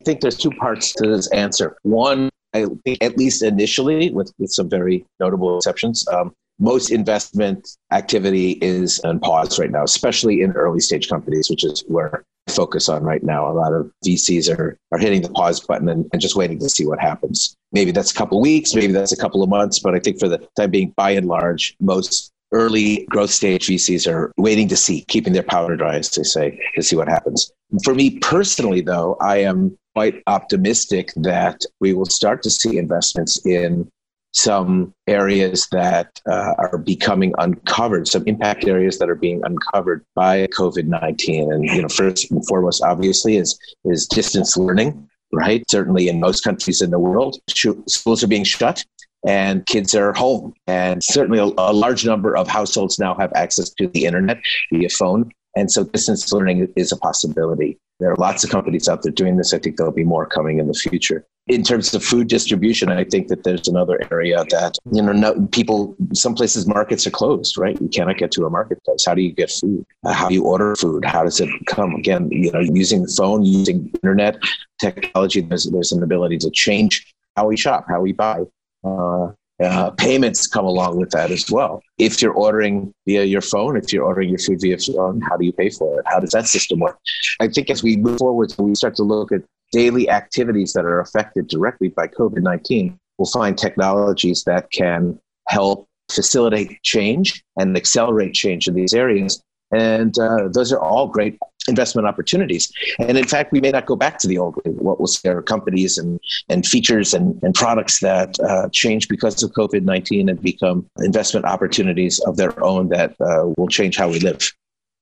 I 0.00 0.04
think 0.04 0.20
there's 0.20 0.36
two 0.36 0.50
parts 0.50 0.92
to 0.94 1.06
this 1.06 1.30
answer. 1.30 1.76
One, 1.82 2.30
I 2.54 2.66
think 2.84 2.98
at 3.02 3.16
least 3.18 3.42
initially, 3.42 4.10
with, 4.10 4.32
with 4.38 4.50
some 4.50 4.68
very 4.68 5.04
notable 5.20 5.58
exceptions, 5.58 6.06
um, 6.08 6.32
most 6.58 6.90
investment 6.90 7.76
activity 7.90 8.52
is 8.60 9.00
on 9.00 9.18
pause 9.20 9.58
right 9.58 9.70
now, 9.70 9.82
especially 9.82 10.42
in 10.42 10.52
early 10.52 10.80
stage 10.80 11.08
companies, 11.08 11.48
which 11.48 11.64
is 11.64 11.82
where 11.88 12.24
I 12.48 12.52
focus 12.52 12.88
on 12.88 13.02
right 13.02 13.22
now. 13.22 13.50
A 13.50 13.52
lot 13.52 13.72
of 13.72 13.90
VCs 14.04 14.54
are, 14.56 14.76
are 14.92 14.98
hitting 14.98 15.22
the 15.22 15.30
pause 15.30 15.60
button 15.60 15.88
and, 15.88 16.08
and 16.12 16.20
just 16.20 16.36
waiting 16.36 16.58
to 16.60 16.68
see 16.68 16.86
what 16.86 17.00
happens. 17.00 17.54
Maybe 17.72 17.92
that's 17.92 18.10
a 18.10 18.14
couple 18.14 18.38
of 18.38 18.42
weeks, 18.42 18.74
maybe 18.74 18.92
that's 18.92 19.12
a 19.12 19.16
couple 19.16 19.42
of 19.42 19.48
months, 19.48 19.78
but 19.78 19.94
I 19.94 20.00
think 20.00 20.18
for 20.18 20.28
the 20.28 20.46
time 20.56 20.70
being, 20.70 20.92
by 20.96 21.10
and 21.12 21.26
large, 21.26 21.76
most 21.80 22.30
early 22.52 23.06
growth 23.10 23.30
stage 23.30 23.68
VCs 23.68 24.10
are 24.10 24.32
waiting 24.36 24.68
to 24.68 24.76
see, 24.76 25.04
keeping 25.08 25.32
their 25.32 25.42
powder 25.42 25.76
dry, 25.76 25.96
as 25.96 26.10
they 26.10 26.24
say, 26.24 26.60
to 26.74 26.82
see 26.82 26.96
what 26.96 27.08
happens. 27.08 27.50
For 27.84 27.94
me 27.94 28.18
personally, 28.18 28.80
though, 28.80 29.16
I 29.20 29.38
am 29.38 29.78
quite 29.94 30.22
optimistic 30.26 31.12
that 31.16 31.60
we 31.80 31.92
will 31.92 32.06
start 32.06 32.42
to 32.42 32.50
see 32.50 32.78
investments 32.78 33.44
in 33.44 33.90
some 34.32 34.94
areas 35.08 35.66
that 35.72 36.20
uh, 36.30 36.54
are 36.58 36.78
becoming 36.78 37.32
uncovered, 37.38 38.06
some 38.06 38.22
impact 38.26 38.64
areas 38.64 38.98
that 38.98 39.10
are 39.10 39.16
being 39.16 39.40
uncovered 39.44 40.04
by 40.14 40.46
COVID 40.48 40.86
nineteen. 40.86 41.52
And 41.52 41.64
you 41.64 41.82
know, 41.82 41.88
first 41.88 42.30
and 42.30 42.46
foremost, 42.46 42.82
obviously, 42.82 43.36
is 43.36 43.58
is 43.84 44.06
distance 44.06 44.56
learning. 44.56 45.08
Right, 45.32 45.62
certainly 45.70 46.08
in 46.08 46.18
most 46.18 46.42
countries 46.42 46.82
in 46.82 46.90
the 46.90 46.98
world, 46.98 47.38
schools 47.48 48.24
are 48.24 48.26
being 48.26 48.42
shut 48.42 48.84
and 49.26 49.64
kids 49.66 49.94
are 49.94 50.12
home. 50.12 50.54
And 50.66 51.02
certainly 51.02 51.38
a, 51.38 51.44
a, 51.44 51.72
large 51.72 52.04
number 52.04 52.36
of 52.36 52.48
households 52.48 52.98
now 52.98 53.14
have 53.14 53.32
access 53.34 53.70
to 53.74 53.86
the 53.88 54.06
internet 54.06 54.40
via 54.72 54.88
phone. 54.88 55.30
And 55.56 55.70
so 55.70 55.84
distance 55.84 56.32
learning 56.32 56.72
is 56.76 56.92
a 56.92 56.96
possibility. 56.96 57.78
There 58.00 58.10
are 58.10 58.16
lots 58.16 58.42
of 58.44 58.50
companies 58.50 58.88
out 58.88 59.02
there 59.02 59.12
doing 59.12 59.36
this. 59.36 59.52
I 59.52 59.58
think 59.58 59.76
there'll 59.76 59.92
be 59.92 60.04
more 60.04 60.26
coming 60.26 60.58
in 60.58 60.66
the 60.66 60.74
future. 60.74 61.26
In 61.48 61.62
terms 61.62 61.92
of 61.94 62.04
food 62.04 62.28
distribution, 62.28 62.90
I 62.90 63.04
think 63.04 63.28
that 63.28 63.44
there's 63.44 63.68
another 63.68 64.00
area 64.10 64.44
that, 64.50 64.76
you 64.92 65.02
know, 65.02 65.12
no, 65.12 65.46
people, 65.48 65.96
some 66.14 66.34
places 66.34 66.66
markets 66.66 67.06
are 67.06 67.10
closed, 67.10 67.58
right? 67.58 67.80
You 67.80 67.88
cannot 67.88 68.18
get 68.18 68.30
to 68.32 68.46
a 68.46 68.50
marketplace. 68.50 69.04
How 69.06 69.14
do 69.14 69.22
you 69.22 69.32
get 69.32 69.50
food? 69.50 69.84
How 70.06 70.28
do 70.28 70.34
you 70.34 70.44
order 70.44 70.76
food? 70.76 71.04
How 71.04 71.24
does 71.24 71.40
it 71.40 71.50
come? 71.66 71.94
Again, 71.94 72.28
you 72.30 72.52
know, 72.52 72.60
using 72.60 73.02
the 73.02 73.12
phone, 73.16 73.44
using 73.44 73.90
internet 74.02 74.38
technology, 74.80 75.40
there's, 75.40 75.64
there's 75.70 75.92
an 75.92 76.02
ability 76.02 76.38
to 76.38 76.50
change 76.50 77.14
how 77.36 77.46
we 77.48 77.56
shop, 77.56 77.86
how 77.88 78.00
we 78.00 78.12
buy. 78.12 78.40
Uh, 78.84 79.28
uh, 79.62 79.90
payments 79.90 80.46
come 80.46 80.64
along 80.64 80.96
with 80.96 81.10
that 81.10 81.30
as 81.30 81.50
well. 81.50 81.82
If 81.98 82.22
you're 82.22 82.32
ordering 82.32 82.92
via 83.06 83.24
your 83.24 83.42
phone, 83.42 83.76
if 83.76 83.92
you're 83.92 84.04
ordering 84.04 84.30
your 84.30 84.38
food 84.38 84.60
via 84.60 84.78
phone, 84.78 85.20
how 85.20 85.36
do 85.36 85.44
you 85.44 85.52
pay 85.52 85.70
for 85.70 86.00
it? 86.00 86.06
How 86.08 86.18
does 86.18 86.30
that 86.30 86.46
system 86.46 86.80
work? 86.80 86.98
I 87.40 87.48
think 87.48 87.70
as 87.70 87.82
we 87.82 87.96
move 87.96 88.18
forward, 88.18 88.54
we 88.58 88.74
start 88.74 88.96
to 88.96 89.02
look 89.02 89.32
at 89.32 89.42
daily 89.72 90.08
activities 90.10 90.72
that 90.72 90.84
are 90.84 91.00
affected 91.00 91.48
directly 91.48 91.88
by 91.88 92.08
COVID 92.08 92.42
19, 92.42 92.98
we'll 93.18 93.30
find 93.30 93.56
technologies 93.56 94.44
that 94.44 94.70
can 94.70 95.18
help 95.48 95.86
facilitate 96.10 96.82
change 96.82 97.42
and 97.56 97.76
accelerate 97.76 98.34
change 98.34 98.66
in 98.66 98.74
these 98.74 98.94
areas. 98.94 99.42
And 99.72 100.18
uh, 100.18 100.48
those 100.48 100.72
are 100.72 100.80
all 100.80 101.06
great 101.06 101.38
investment 101.68 102.06
opportunities. 102.06 102.72
And 102.98 103.16
in 103.16 103.26
fact, 103.26 103.52
we 103.52 103.60
may 103.60 103.70
not 103.70 103.86
go 103.86 103.96
back 103.96 104.18
to 104.18 104.28
the 104.28 104.38
old 104.38 104.56
way. 104.56 104.72
What 104.72 104.98
we'll 104.98 105.06
see 105.06 105.28
are 105.28 105.42
companies 105.42 105.98
and, 105.98 106.18
and 106.48 106.66
features 106.66 107.14
and, 107.14 107.38
and 107.42 107.54
products 107.54 108.00
that 108.00 108.38
uh, 108.40 108.68
change 108.72 109.08
because 109.08 109.42
of 109.42 109.52
COVID 109.52 109.82
19 109.82 110.28
and 110.28 110.40
become 110.40 110.86
investment 110.98 111.46
opportunities 111.46 112.18
of 112.20 112.36
their 112.36 112.62
own 112.62 112.88
that 112.88 113.12
uh, 113.20 113.52
will 113.56 113.68
change 113.68 113.96
how 113.96 114.08
we 114.08 114.20
live. 114.20 114.52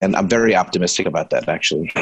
And 0.01 0.15
I'm 0.15 0.29
very 0.29 0.55
optimistic 0.55 1.07
about 1.07 1.31
that, 1.31 1.49
actually. 1.49 1.93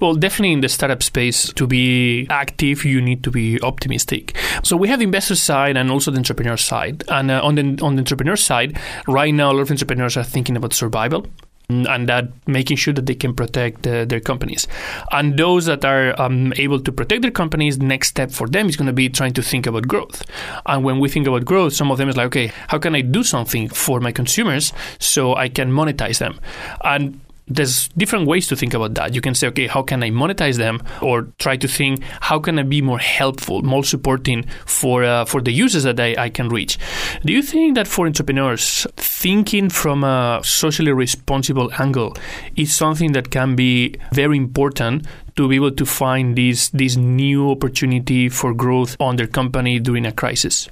Well, 0.00 0.14
definitely 0.14 0.52
in 0.52 0.62
the 0.62 0.68
startup 0.68 1.02
space, 1.02 1.52
to 1.52 1.66
be 1.66 2.26
active, 2.28 2.84
you 2.84 3.00
need 3.00 3.22
to 3.22 3.30
be 3.30 3.60
optimistic. 3.60 4.36
So 4.64 4.76
we 4.76 4.88
have 4.88 4.98
the 4.98 5.04
investor 5.04 5.36
side 5.36 5.76
and 5.76 5.90
also 5.90 6.10
the 6.10 6.18
entrepreneur 6.18 6.56
side. 6.56 7.04
And 7.08 7.30
uh, 7.30 7.40
on 7.42 7.54
the 7.54 7.78
on 7.82 7.94
the 7.94 8.00
entrepreneur 8.00 8.36
side, 8.36 8.78
right 9.06 9.32
now, 9.32 9.52
a 9.52 9.54
lot 9.54 9.62
of 9.62 9.70
entrepreneurs 9.70 10.16
are 10.16 10.24
thinking 10.24 10.56
about 10.56 10.72
survival 10.72 11.26
and 11.68 12.08
that 12.08 12.28
making 12.46 12.76
sure 12.76 12.92
that 12.94 13.06
they 13.06 13.14
can 13.14 13.34
protect 13.34 13.86
uh, 13.86 14.04
their 14.04 14.20
companies. 14.20 14.66
And 15.10 15.38
those 15.38 15.66
that 15.66 15.84
are 15.84 16.20
um, 16.20 16.52
able 16.56 16.80
to 16.80 16.92
protect 16.92 17.22
their 17.22 17.30
companies, 17.30 17.78
next 17.78 18.08
step 18.08 18.30
for 18.30 18.46
them 18.48 18.68
is 18.68 18.76
going 18.76 18.86
to 18.86 18.92
be 18.92 19.08
trying 19.08 19.32
to 19.34 19.42
think 19.42 19.66
about 19.66 19.88
growth. 19.88 20.22
And 20.66 20.84
when 20.84 21.00
we 21.00 21.08
think 21.08 21.26
about 21.26 21.44
growth, 21.44 21.72
some 21.72 21.90
of 21.90 21.98
them 21.98 22.08
is 22.08 22.16
like, 22.16 22.26
okay, 22.26 22.52
how 22.68 22.78
can 22.78 22.94
I 22.94 23.00
do 23.00 23.22
something 23.22 23.68
for 23.68 24.00
my 24.00 24.12
consumers 24.12 24.72
so 24.98 25.34
I 25.34 25.48
can 25.48 25.72
monetize 25.72 26.18
them? 26.18 26.38
And 26.84 27.20
there's 27.54 27.88
different 27.88 28.26
ways 28.26 28.46
to 28.48 28.56
think 28.56 28.74
about 28.74 28.94
that. 28.94 29.14
You 29.14 29.20
can 29.20 29.34
say, 29.34 29.48
okay, 29.48 29.66
how 29.66 29.82
can 29.82 30.02
I 30.02 30.10
monetize 30.10 30.56
them, 30.56 30.82
or 31.00 31.28
try 31.38 31.56
to 31.56 31.68
think 31.68 32.02
how 32.20 32.38
can 32.38 32.58
I 32.58 32.62
be 32.62 32.82
more 32.82 32.98
helpful, 32.98 33.62
more 33.62 33.84
supporting 33.84 34.44
for 34.66 35.04
uh, 35.04 35.24
for 35.24 35.40
the 35.40 35.52
users 35.52 35.82
that 35.84 36.00
I, 36.00 36.14
I 36.18 36.28
can 36.30 36.48
reach. 36.48 36.78
Do 37.24 37.32
you 37.32 37.42
think 37.42 37.74
that 37.74 37.88
for 37.88 38.06
entrepreneurs, 38.06 38.86
thinking 38.96 39.70
from 39.70 40.04
a 40.04 40.40
socially 40.44 40.92
responsible 40.92 41.70
angle 41.78 42.16
is 42.56 42.74
something 42.74 43.12
that 43.12 43.30
can 43.30 43.56
be 43.56 43.96
very 44.12 44.36
important 44.36 45.06
to 45.36 45.48
be 45.48 45.56
able 45.56 45.72
to 45.72 45.86
find 45.86 46.36
this 46.36 46.68
this 46.70 46.96
new 46.96 47.50
opportunity 47.50 48.28
for 48.28 48.54
growth 48.54 48.96
on 49.00 49.16
their 49.16 49.28
company 49.28 49.78
during 49.78 50.06
a 50.06 50.12
crisis? 50.12 50.68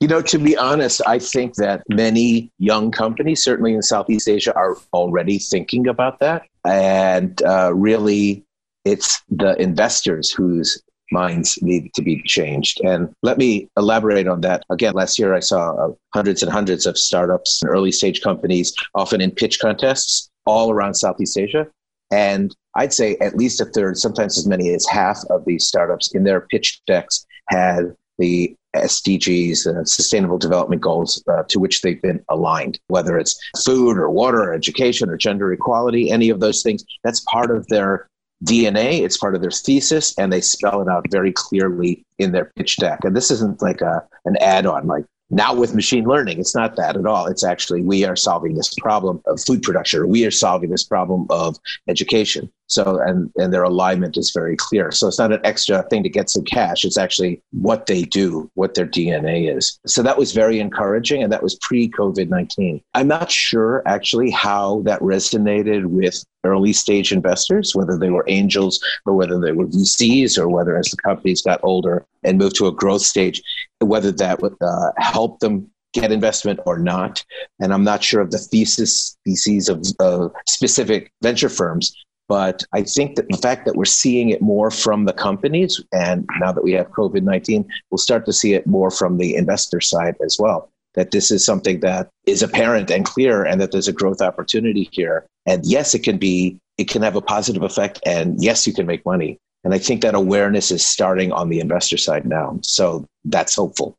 You 0.00 0.08
know, 0.08 0.22
to 0.22 0.38
be 0.38 0.56
honest, 0.56 1.02
I 1.06 1.18
think 1.18 1.56
that 1.56 1.82
many 1.90 2.50
young 2.58 2.90
companies, 2.90 3.44
certainly 3.44 3.74
in 3.74 3.82
Southeast 3.82 4.28
Asia, 4.28 4.54
are 4.54 4.76
already 4.94 5.38
thinking 5.38 5.86
about 5.88 6.20
that. 6.20 6.46
And 6.64 7.40
uh, 7.42 7.74
really, 7.74 8.42
it's 8.86 9.22
the 9.28 9.60
investors 9.60 10.30
whose 10.30 10.82
minds 11.12 11.58
need 11.60 11.92
to 11.94 12.02
be 12.02 12.22
changed. 12.22 12.80
And 12.80 13.12
let 13.22 13.36
me 13.36 13.68
elaborate 13.76 14.26
on 14.26 14.40
that. 14.40 14.62
Again, 14.70 14.94
last 14.94 15.18
year 15.18 15.34
I 15.34 15.40
saw 15.40 15.72
uh, 15.72 15.92
hundreds 16.14 16.42
and 16.42 16.50
hundreds 16.50 16.86
of 16.86 16.96
startups 16.96 17.60
and 17.62 17.70
early 17.70 17.92
stage 17.92 18.22
companies, 18.22 18.74
often 18.94 19.20
in 19.20 19.30
pitch 19.30 19.60
contests, 19.60 20.30
all 20.46 20.70
around 20.70 20.94
Southeast 20.94 21.36
Asia. 21.36 21.66
And 22.10 22.54
I'd 22.74 22.94
say 22.94 23.16
at 23.20 23.36
least 23.36 23.60
a 23.60 23.66
third, 23.66 23.98
sometimes 23.98 24.38
as 24.38 24.46
many 24.46 24.72
as 24.72 24.86
half 24.86 25.18
of 25.28 25.44
these 25.44 25.66
startups 25.66 26.14
in 26.14 26.24
their 26.24 26.42
pitch 26.42 26.80
decks 26.86 27.26
had 27.48 27.94
the 28.20 28.54
SDGs, 28.76 29.66
uh, 29.66 29.84
Sustainable 29.84 30.38
Development 30.38 30.80
Goals, 30.80 31.22
uh, 31.28 31.42
to 31.48 31.58
which 31.58 31.82
they've 31.82 32.00
been 32.00 32.22
aligned, 32.28 32.78
whether 32.86 33.18
it's 33.18 33.36
food 33.64 33.98
or 33.98 34.08
water 34.10 34.42
or 34.42 34.54
education 34.54 35.10
or 35.10 35.16
gender 35.16 35.52
equality, 35.52 36.10
any 36.10 36.30
of 36.30 36.38
those 36.38 36.62
things. 36.62 36.84
That's 37.02 37.20
part 37.22 37.50
of 37.50 37.66
their 37.66 38.08
DNA, 38.44 39.00
it's 39.00 39.16
part 39.16 39.34
of 39.34 39.40
their 39.42 39.50
thesis, 39.50 40.16
and 40.18 40.32
they 40.32 40.40
spell 40.40 40.80
it 40.80 40.88
out 40.88 41.04
very 41.10 41.32
clearly 41.32 42.04
in 42.18 42.32
their 42.32 42.52
pitch 42.56 42.76
deck. 42.76 43.00
And 43.04 43.16
this 43.16 43.30
isn't 43.30 43.60
like 43.60 43.80
a, 43.80 44.06
an 44.24 44.36
add 44.40 44.66
on, 44.66 44.86
like 44.86 45.04
now 45.30 45.54
with 45.54 45.74
machine 45.74 46.04
learning, 46.04 46.38
it's 46.38 46.54
not 46.54 46.76
that 46.76 46.96
at 46.96 47.06
all. 47.06 47.26
It's 47.26 47.44
actually 47.44 47.82
we 47.82 48.04
are 48.04 48.16
solving 48.16 48.54
this 48.54 48.74
problem 48.74 49.20
of 49.26 49.40
food 49.40 49.62
production, 49.62 50.00
or 50.00 50.06
we 50.06 50.24
are 50.26 50.30
solving 50.30 50.70
this 50.70 50.84
problem 50.84 51.26
of 51.30 51.56
education. 51.88 52.50
So, 52.70 53.00
and, 53.00 53.30
and 53.36 53.52
their 53.52 53.62
alignment 53.62 54.16
is 54.16 54.30
very 54.30 54.56
clear. 54.56 54.90
So 54.92 55.08
it's 55.08 55.18
not 55.18 55.32
an 55.32 55.40
extra 55.44 55.82
thing 55.84 56.02
to 56.02 56.08
get 56.08 56.30
some 56.30 56.44
cash. 56.44 56.84
It's 56.84 56.98
actually 56.98 57.42
what 57.50 57.86
they 57.86 58.02
do, 58.02 58.50
what 58.54 58.74
their 58.74 58.86
DNA 58.86 59.54
is. 59.54 59.78
So 59.86 60.02
that 60.02 60.18
was 60.18 60.32
very 60.32 60.60
encouraging. 60.60 61.22
And 61.22 61.32
that 61.32 61.42
was 61.42 61.56
pre 61.56 61.88
COVID 61.88 62.28
19. 62.28 62.80
I'm 62.94 63.08
not 63.08 63.30
sure 63.30 63.82
actually 63.86 64.30
how 64.30 64.82
that 64.82 65.00
resonated 65.00 65.86
with 65.86 66.24
early 66.44 66.72
stage 66.72 67.12
investors, 67.12 67.74
whether 67.74 67.98
they 67.98 68.10
were 68.10 68.24
angels 68.26 68.82
or 69.04 69.14
whether 69.14 69.38
they 69.38 69.52
were 69.52 69.66
VCs 69.66 70.38
or 70.38 70.48
whether 70.48 70.76
as 70.76 70.86
the 70.86 70.96
companies 70.98 71.42
got 71.42 71.60
older 71.62 72.06
and 72.22 72.38
moved 72.38 72.56
to 72.56 72.66
a 72.66 72.72
growth 72.72 73.02
stage, 73.02 73.42
whether 73.80 74.12
that 74.12 74.40
would 74.40 74.56
uh, 74.60 74.92
help 74.98 75.40
them 75.40 75.70
get 75.92 76.12
investment 76.12 76.60
or 76.66 76.78
not. 76.78 77.24
And 77.60 77.72
I'm 77.72 77.84
not 77.84 78.02
sure 78.02 78.20
of 78.20 78.30
the 78.30 78.38
thesis 78.38 79.16
theses 79.24 79.68
of 79.68 79.84
uh, 79.98 80.28
specific 80.46 81.12
venture 81.22 81.48
firms. 81.48 81.92
But 82.30 82.62
I 82.72 82.84
think 82.84 83.16
that 83.16 83.28
the 83.28 83.36
fact 83.38 83.64
that 83.64 83.74
we're 83.74 83.84
seeing 83.84 84.28
it 84.28 84.40
more 84.40 84.70
from 84.70 85.04
the 85.04 85.12
companies, 85.12 85.82
and 85.92 86.28
now 86.38 86.52
that 86.52 86.62
we 86.62 86.70
have 86.74 86.88
COVID 86.92 87.24
19, 87.24 87.68
we'll 87.90 87.98
start 87.98 88.24
to 88.26 88.32
see 88.32 88.54
it 88.54 88.68
more 88.68 88.92
from 88.92 89.18
the 89.18 89.34
investor 89.34 89.80
side 89.80 90.14
as 90.24 90.36
well. 90.38 90.70
That 90.94 91.10
this 91.10 91.32
is 91.32 91.44
something 91.44 91.80
that 91.80 92.08
is 92.26 92.40
apparent 92.40 92.88
and 92.88 93.04
clear, 93.04 93.42
and 93.42 93.60
that 93.60 93.72
there's 93.72 93.88
a 93.88 93.92
growth 93.92 94.22
opportunity 94.22 94.88
here. 94.92 95.26
And 95.44 95.66
yes, 95.66 95.92
it 95.92 96.04
can 96.04 96.18
be, 96.18 96.56
it 96.78 96.88
can 96.88 97.02
have 97.02 97.16
a 97.16 97.20
positive 97.20 97.64
effect, 97.64 97.98
and 98.06 98.40
yes, 98.40 98.64
you 98.64 98.72
can 98.72 98.86
make 98.86 99.04
money. 99.04 99.36
And 99.64 99.74
I 99.74 99.78
think 99.78 100.00
that 100.02 100.14
awareness 100.14 100.70
is 100.70 100.84
starting 100.84 101.32
on 101.32 101.48
the 101.48 101.58
investor 101.58 101.96
side 101.96 102.26
now. 102.26 102.60
So 102.62 103.06
that's 103.24 103.56
hopeful. 103.56 103.96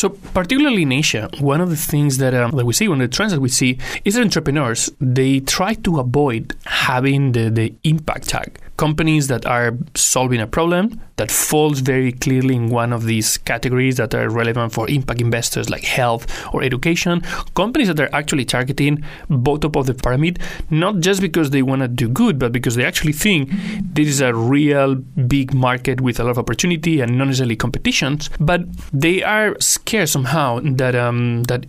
So, 0.00 0.08
particularly 0.08 0.84
in 0.84 0.92
Asia, 0.92 1.28
one 1.40 1.60
of 1.60 1.68
the 1.68 1.76
things 1.76 2.16
that, 2.16 2.32
um, 2.32 2.52
that 2.52 2.64
we 2.64 2.72
see, 2.72 2.88
one 2.88 3.02
of 3.02 3.10
the 3.10 3.14
trends 3.14 3.32
that 3.32 3.40
we 3.40 3.50
see, 3.50 3.76
is 4.02 4.14
that 4.14 4.22
entrepreneurs 4.22 4.90
they 4.98 5.40
try 5.40 5.74
to 5.74 5.98
avoid 5.98 6.56
having 6.64 7.32
the, 7.32 7.50
the 7.50 7.74
impact 7.84 8.30
tag 8.30 8.58
companies 8.80 9.26
that 9.28 9.44
are 9.44 9.76
solving 9.94 10.40
a 10.40 10.46
problem 10.46 10.98
that 11.16 11.30
falls 11.30 11.80
very 11.80 12.12
clearly 12.12 12.56
in 12.56 12.70
one 12.70 12.94
of 12.94 13.04
these 13.04 13.36
categories 13.36 13.98
that 13.98 14.14
are 14.14 14.30
relevant 14.30 14.72
for 14.72 14.88
impact 14.88 15.20
investors 15.20 15.68
like 15.68 15.84
health 15.84 16.24
or 16.54 16.62
education, 16.62 17.20
companies 17.54 17.88
that 17.88 18.00
are 18.00 18.08
actually 18.14 18.46
targeting 18.46 19.04
bottom 19.28 19.72
of 19.74 19.84
the 19.84 19.92
pyramid, 19.92 20.38
not 20.70 20.98
just 21.00 21.20
because 21.20 21.50
they 21.50 21.60
want 21.60 21.82
to 21.82 21.88
do 21.88 22.08
good, 22.08 22.38
but 22.38 22.52
because 22.52 22.74
they 22.74 22.86
actually 22.86 23.12
think 23.12 23.50
this 23.82 24.08
is 24.08 24.22
a 24.22 24.32
real 24.34 24.94
big 24.94 25.52
market 25.52 26.00
with 26.00 26.18
a 26.18 26.24
lot 26.24 26.30
of 26.30 26.38
opportunity 26.38 27.02
and 27.02 27.18
not 27.18 27.26
necessarily 27.26 27.56
competitions, 27.56 28.30
but 28.40 28.62
they 28.94 29.22
are 29.22 29.54
scared 29.60 30.08
somehow 30.08 30.58
that 30.62 30.94
um, 30.94 31.42
that 31.44 31.66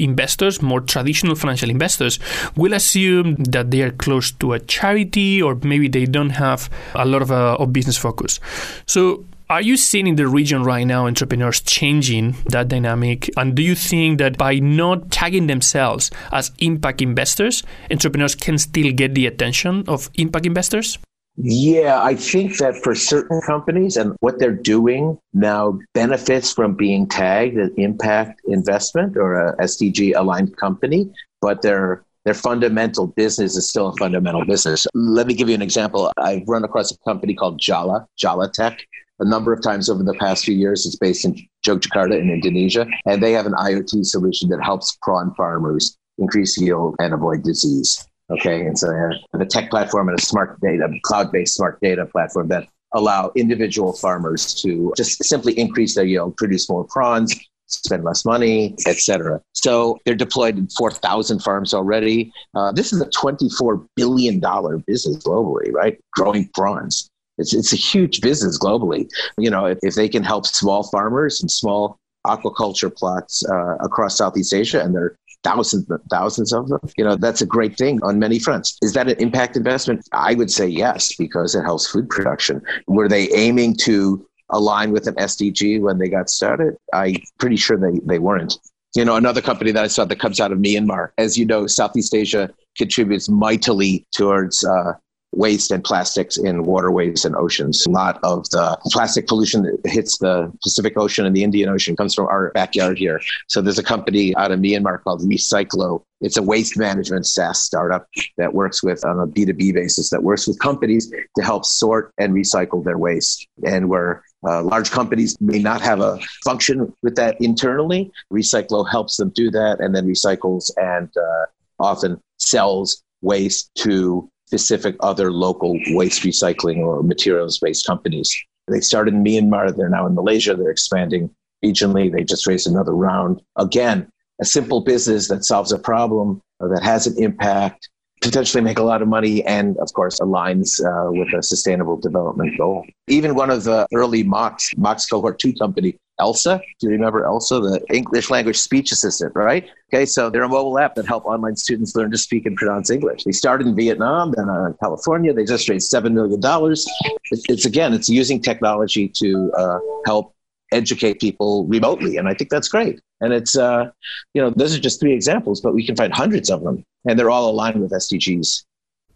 investors, 0.00 0.62
more 0.62 0.80
traditional 0.80 1.34
financial 1.34 1.70
investors, 1.70 2.18
will 2.56 2.72
assume 2.72 3.36
that 3.36 3.70
they 3.70 3.82
are 3.82 3.90
close 3.90 4.30
to 4.32 4.52
a 4.52 4.58
charity 4.60 5.40
or 5.40 5.54
maybe 5.62 5.88
they 5.88 6.04
don't 6.04 6.30
have 6.30 6.70
a 6.94 7.04
lot 7.04 7.22
of, 7.22 7.30
uh, 7.30 7.56
of 7.58 7.72
business 7.72 7.96
focus. 7.96 8.40
So, 8.86 9.24
are 9.50 9.60
you 9.60 9.76
seeing 9.76 10.06
in 10.06 10.14
the 10.14 10.28
region 10.28 10.62
right 10.62 10.84
now 10.84 11.08
entrepreneurs 11.08 11.60
changing 11.60 12.36
that 12.46 12.68
dynamic? 12.68 13.28
And 13.36 13.56
do 13.56 13.64
you 13.64 13.74
think 13.74 14.18
that 14.18 14.38
by 14.38 14.60
not 14.60 15.10
tagging 15.10 15.48
themselves 15.48 16.12
as 16.30 16.52
impact 16.58 17.02
investors, 17.02 17.64
entrepreneurs 17.90 18.36
can 18.36 18.58
still 18.58 18.92
get 18.92 19.16
the 19.16 19.26
attention 19.26 19.82
of 19.88 20.08
impact 20.14 20.46
investors? 20.46 20.98
Yeah, 21.42 22.02
I 22.02 22.16
think 22.16 22.58
that 22.58 22.76
for 22.82 22.94
certain 22.94 23.40
companies 23.40 23.96
and 23.96 24.14
what 24.20 24.38
they're 24.38 24.52
doing 24.52 25.18
now 25.32 25.78
benefits 25.94 26.52
from 26.52 26.74
being 26.74 27.08
tagged 27.08 27.56
an 27.56 27.72
impact 27.78 28.42
investment 28.46 29.16
or 29.16 29.34
a 29.34 29.56
SDG 29.56 30.14
aligned 30.14 30.56
company, 30.58 31.10
but 31.40 31.62
their 31.62 32.04
their 32.26 32.34
fundamental 32.34 33.06
business 33.06 33.56
is 33.56 33.70
still 33.70 33.88
a 33.88 33.96
fundamental 33.96 34.44
business. 34.44 34.86
Let 34.92 35.26
me 35.26 35.32
give 35.32 35.48
you 35.48 35.54
an 35.54 35.62
example. 35.62 36.12
I've 36.18 36.46
run 36.46 36.62
across 36.64 36.92
a 36.92 36.98
company 36.98 37.34
called 37.34 37.58
Jala, 37.58 38.06
Jala 38.18 38.52
Tech, 38.52 38.78
a 39.20 39.24
number 39.24 39.54
of 39.54 39.62
times 39.62 39.88
over 39.88 40.02
the 40.02 40.12
past 40.14 40.44
few 40.44 40.54
years. 40.54 40.84
It's 40.84 40.96
based 40.96 41.24
in 41.24 41.34
Yogyakarta 41.66 42.20
in 42.20 42.28
Indonesia, 42.28 42.86
and 43.06 43.22
they 43.22 43.32
have 43.32 43.46
an 43.46 43.54
IoT 43.54 44.04
solution 44.04 44.50
that 44.50 44.62
helps 44.62 44.98
prawn 45.00 45.32
farmers 45.34 45.96
increase 46.18 46.60
yield 46.60 46.96
and 46.98 47.14
avoid 47.14 47.42
disease. 47.42 48.06
Okay, 48.30 48.66
and 48.66 48.78
so 48.78 48.88
the 49.32 49.44
tech 49.44 49.70
platform 49.70 50.08
and 50.08 50.18
a 50.18 50.22
smart 50.22 50.60
data, 50.60 50.88
cloud-based 51.02 51.54
smart 51.54 51.80
data 51.80 52.06
platform 52.06 52.48
that 52.48 52.68
allow 52.92 53.32
individual 53.36 53.92
farmers 53.92 54.54
to 54.62 54.92
just 54.96 55.22
simply 55.24 55.58
increase 55.58 55.94
their 55.94 56.04
yield, 56.04 56.36
produce 56.36 56.68
more 56.68 56.84
prawns, 56.84 57.34
spend 57.66 58.04
less 58.04 58.24
money, 58.24 58.74
etc. 58.86 59.40
So 59.52 59.98
they're 60.04 60.14
deployed 60.14 60.58
in 60.58 60.68
4,000 60.68 61.40
farms 61.40 61.72
already. 61.72 62.32
Uh, 62.54 62.72
this 62.72 62.92
is 62.92 63.00
a 63.00 63.06
$24 63.06 63.86
billion 63.96 64.40
business 64.86 65.16
globally, 65.24 65.72
right? 65.72 65.98
Growing 66.12 66.48
prawns. 66.54 67.08
It's, 67.38 67.54
it's 67.54 67.72
a 67.72 67.76
huge 67.76 68.20
business 68.20 68.58
globally. 68.58 69.08
You 69.38 69.50
know, 69.50 69.66
if, 69.66 69.78
if 69.82 69.94
they 69.94 70.08
can 70.08 70.22
help 70.22 70.46
small 70.46 70.84
farmers 70.84 71.40
and 71.40 71.50
small 71.50 71.98
aquaculture 72.26 72.94
plots 72.94 73.42
uh, 73.48 73.76
across 73.76 74.18
Southeast 74.18 74.52
Asia, 74.52 74.82
and 74.82 74.94
they're 74.94 75.16
thousands 75.42 75.86
thousands 76.10 76.52
of 76.52 76.68
them. 76.68 76.80
You 76.96 77.04
know, 77.04 77.16
that's 77.16 77.40
a 77.40 77.46
great 77.46 77.76
thing 77.76 78.00
on 78.02 78.18
many 78.18 78.38
fronts. 78.38 78.76
Is 78.82 78.92
that 78.94 79.08
an 79.08 79.16
impact 79.18 79.56
investment? 79.56 80.06
I 80.12 80.34
would 80.34 80.50
say 80.50 80.66
yes, 80.66 81.14
because 81.16 81.54
it 81.54 81.62
helps 81.62 81.86
food 81.86 82.08
production. 82.08 82.62
Were 82.86 83.08
they 83.08 83.30
aiming 83.32 83.76
to 83.82 84.26
align 84.50 84.90
with 84.92 85.06
an 85.06 85.14
SDG 85.14 85.80
when 85.80 85.98
they 85.98 86.08
got 86.08 86.28
started? 86.28 86.76
I'm 86.92 87.16
pretty 87.38 87.56
sure 87.56 87.76
they, 87.76 88.00
they 88.04 88.18
weren't. 88.18 88.58
You 88.96 89.04
know, 89.04 89.16
another 89.16 89.40
company 89.40 89.70
that 89.72 89.84
I 89.84 89.86
saw 89.86 90.04
that 90.04 90.18
comes 90.18 90.40
out 90.40 90.50
of 90.50 90.58
Myanmar. 90.58 91.10
As 91.16 91.38
you 91.38 91.46
know, 91.46 91.66
Southeast 91.68 92.14
Asia 92.14 92.50
contributes 92.76 93.28
mightily 93.28 94.04
towards 94.12 94.64
uh, 94.64 94.94
waste 95.32 95.70
and 95.70 95.84
plastics 95.84 96.36
in 96.36 96.64
waterways 96.64 97.24
and 97.24 97.36
oceans. 97.36 97.86
A 97.86 97.90
lot 97.90 98.18
of 98.22 98.48
the 98.50 98.76
plastic 98.86 99.26
pollution 99.26 99.62
that 99.62 99.78
hits 99.84 100.18
the 100.18 100.52
Pacific 100.62 100.94
Ocean 100.96 101.24
and 101.24 101.34
the 101.34 101.44
Indian 101.44 101.68
Ocean 101.68 101.96
comes 101.96 102.14
from 102.14 102.26
our 102.26 102.50
backyard 102.50 102.98
here. 102.98 103.20
So 103.48 103.60
there's 103.60 103.78
a 103.78 103.82
company 103.82 104.34
out 104.36 104.50
of 104.50 104.60
Myanmar 104.60 105.02
called 105.02 105.22
RecyGlo. 105.22 106.02
It's 106.20 106.36
a 106.36 106.42
waste 106.42 106.76
management 106.76 107.26
SaaS 107.26 107.62
startup 107.62 108.06
that 108.36 108.52
works 108.52 108.82
with 108.82 109.04
on 109.04 109.20
a 109.20 109.26
B2B 109.26 109.72
basis 109.72 110.10
that 110.10 110.22
works 110.22 110.46
with 110.46 110.58
companies 110.58 111.10
to 111.36 111.42
help 111.42 111.64
sort 111.64 112.12
and 112.18 112.34
recycle 112.34 112.84
their 112.84 112.98
waste. 112.98 113.46
And 113.64 113.88
where 113.88 114.24
uh, 114.46 114.62
large 114.62 114.90
companies 114.90 115.40
may 115.40 115.60
not 115.60 115.80
have 115.80 116.00
a 116.00 116.18
function 116.44 116.92
with 117.02 117.14
that 117.16 117.40
internally, 117.40 118.10
RecyGlo 118.32 118.90
helps 118.90 119.16
them 119.16 119.30
do 119.30 119.50
that 119.50 119.80
and 119.80 119.94
then 119.94 120.06
recycles 120.06 120.70
and 120.76 121.08
uh, 121.16 121.46
often 121.78 122.20
sells 122.38 123.02
waste 123.22 123.70
to 123.76 124.30
specific 124.50 124.96
other 124.98 125.30
local 125.30 125.78
waste 125.90 126.22
recycling 126.24 126.78
or 126.78 127.04
materials 127.04 127.60
based 127.60 127.86
companies. 127.86 128.28
They 128.66 128.80
started 128.80 129.14
in 129.14 129.22
Myanmar, 129.22 129.76
they're 129.76 129.88
now 129.88 130.06
in 130.06 130.16
Malaysia, 130.16 130.56
they're 130.56 130.72
expanding 130.72 131.30
regionally. 131.64 132.10
They 132.10 132.24
just 132.24 132.48
raised 132.48 132.66
another 132.66 132.90
round. 132.90 133.40
Again, 133.56 134.10
a 134.40 134.44
simple 134.44 134.80
business 134.80 135.28
that 135.28 135.44
solves 135.44 135.70
a 135.70 135.78
problem 135.78 136.42
that 136.58 136.82
has 136.82 137.06
an 137.06 137.14
impact, 137.22 137.88
potentially 138.20 138.62
make 138.62 138.78
a 138.78 138.82
lot 138.82 139.02
of 139.02 139.08
money, 139.08 139.44
and 139.44 139.76
of 139.78 139.92
course 139.92 140.18
aligns 140.20 140.80
uh, 140.84 141.10
with 141.10 141.32
a 141.34 141.42
sustainable 141.42 141.96
development 141.96 142.56
goal. 142.58 142.86
Even 143.08 143.34
one 143.34 143.50
of 143.50 143.64
the 143.64 143.86
early 143.94 144.22
Mox, 144.22 144.70
Mox 144.76 145.06
Cohort 145.06 145.38
2 145.38 145.54
company, 145.54 145.96
Elsa. 146.20 146.60
Do 146.78 146.86
you 146.86 146.92
remember 146.92 147.24
Elsa, 147.24 147.58
the 147.60 147.82
English 147.92 148.30
language 148.30 148.58
speech 148.58 148.92
assistant, 148.92 149.32
right? 149.34 149.68
Okay, 149.92 150.04
so 150.04 150.30
they're 150.30 150.42
a 150.42 150.48
mobile 150.48 150.78
app 150.78 150.94
that 150.94 151.06
help 151.06 151.24
online 151.24 151.56
students 151.56 151.96
learn 151.96 152.10
to 152.10 152.18
speak 152.18 152.46
and 152.46 152.56
pronounce 152.56 152.90
English. 152.90 153.24
They 153.24 153.32
started 153.32 153.66
in 153.66 153.74
Vietnam, 153.74 154.32
then 154.36 154.48
uh, 154.48 154.72
California. 154.80 155.32
They 155.32 155.44
just 155.44 155.68
raised 155.68 155.90
$7 155.90 156.12
million. 156.12 156.40
It's, 156.42 157.44
it's 157.48 157.64
again, 157.64 157.94
it's 157.94 158.08
using 158.08 158.40
technology 158.40 159.08
to 159.16 159.50
uh, 159.56 159.78
help 160.06 160.34
educate 160.72 161.20
people 161.20 161.66
remotely. 161.66 162.16
And 162.16 162.28
I 162.28 162.34
think 162.34 162.50
that's 162.50 162.68
great. 162.68 163.00
And 163.20 163.32
it's, 163.32 163.56
uh, 163.56 163.90
you 164.34 164.42
know, 164.42 164.50
those 164.50 164.74
are 164.74 164.80
just 164.80 165.00
three 165.00 165.12
examples, 165.12 165.60
but 165.60 165.74
we 165.74 165.84
can 165.84 165.96
find 165.96 166.12
hundreds 166.12 166.50
of 166.50 166.62
them. 166.62 166.84
And 167.06 167.18
they're 167.18 167.30
all 167.30 167.50
aligned 167.50 167.80
with 167.80 167.92
SDGs. 167.92 168.64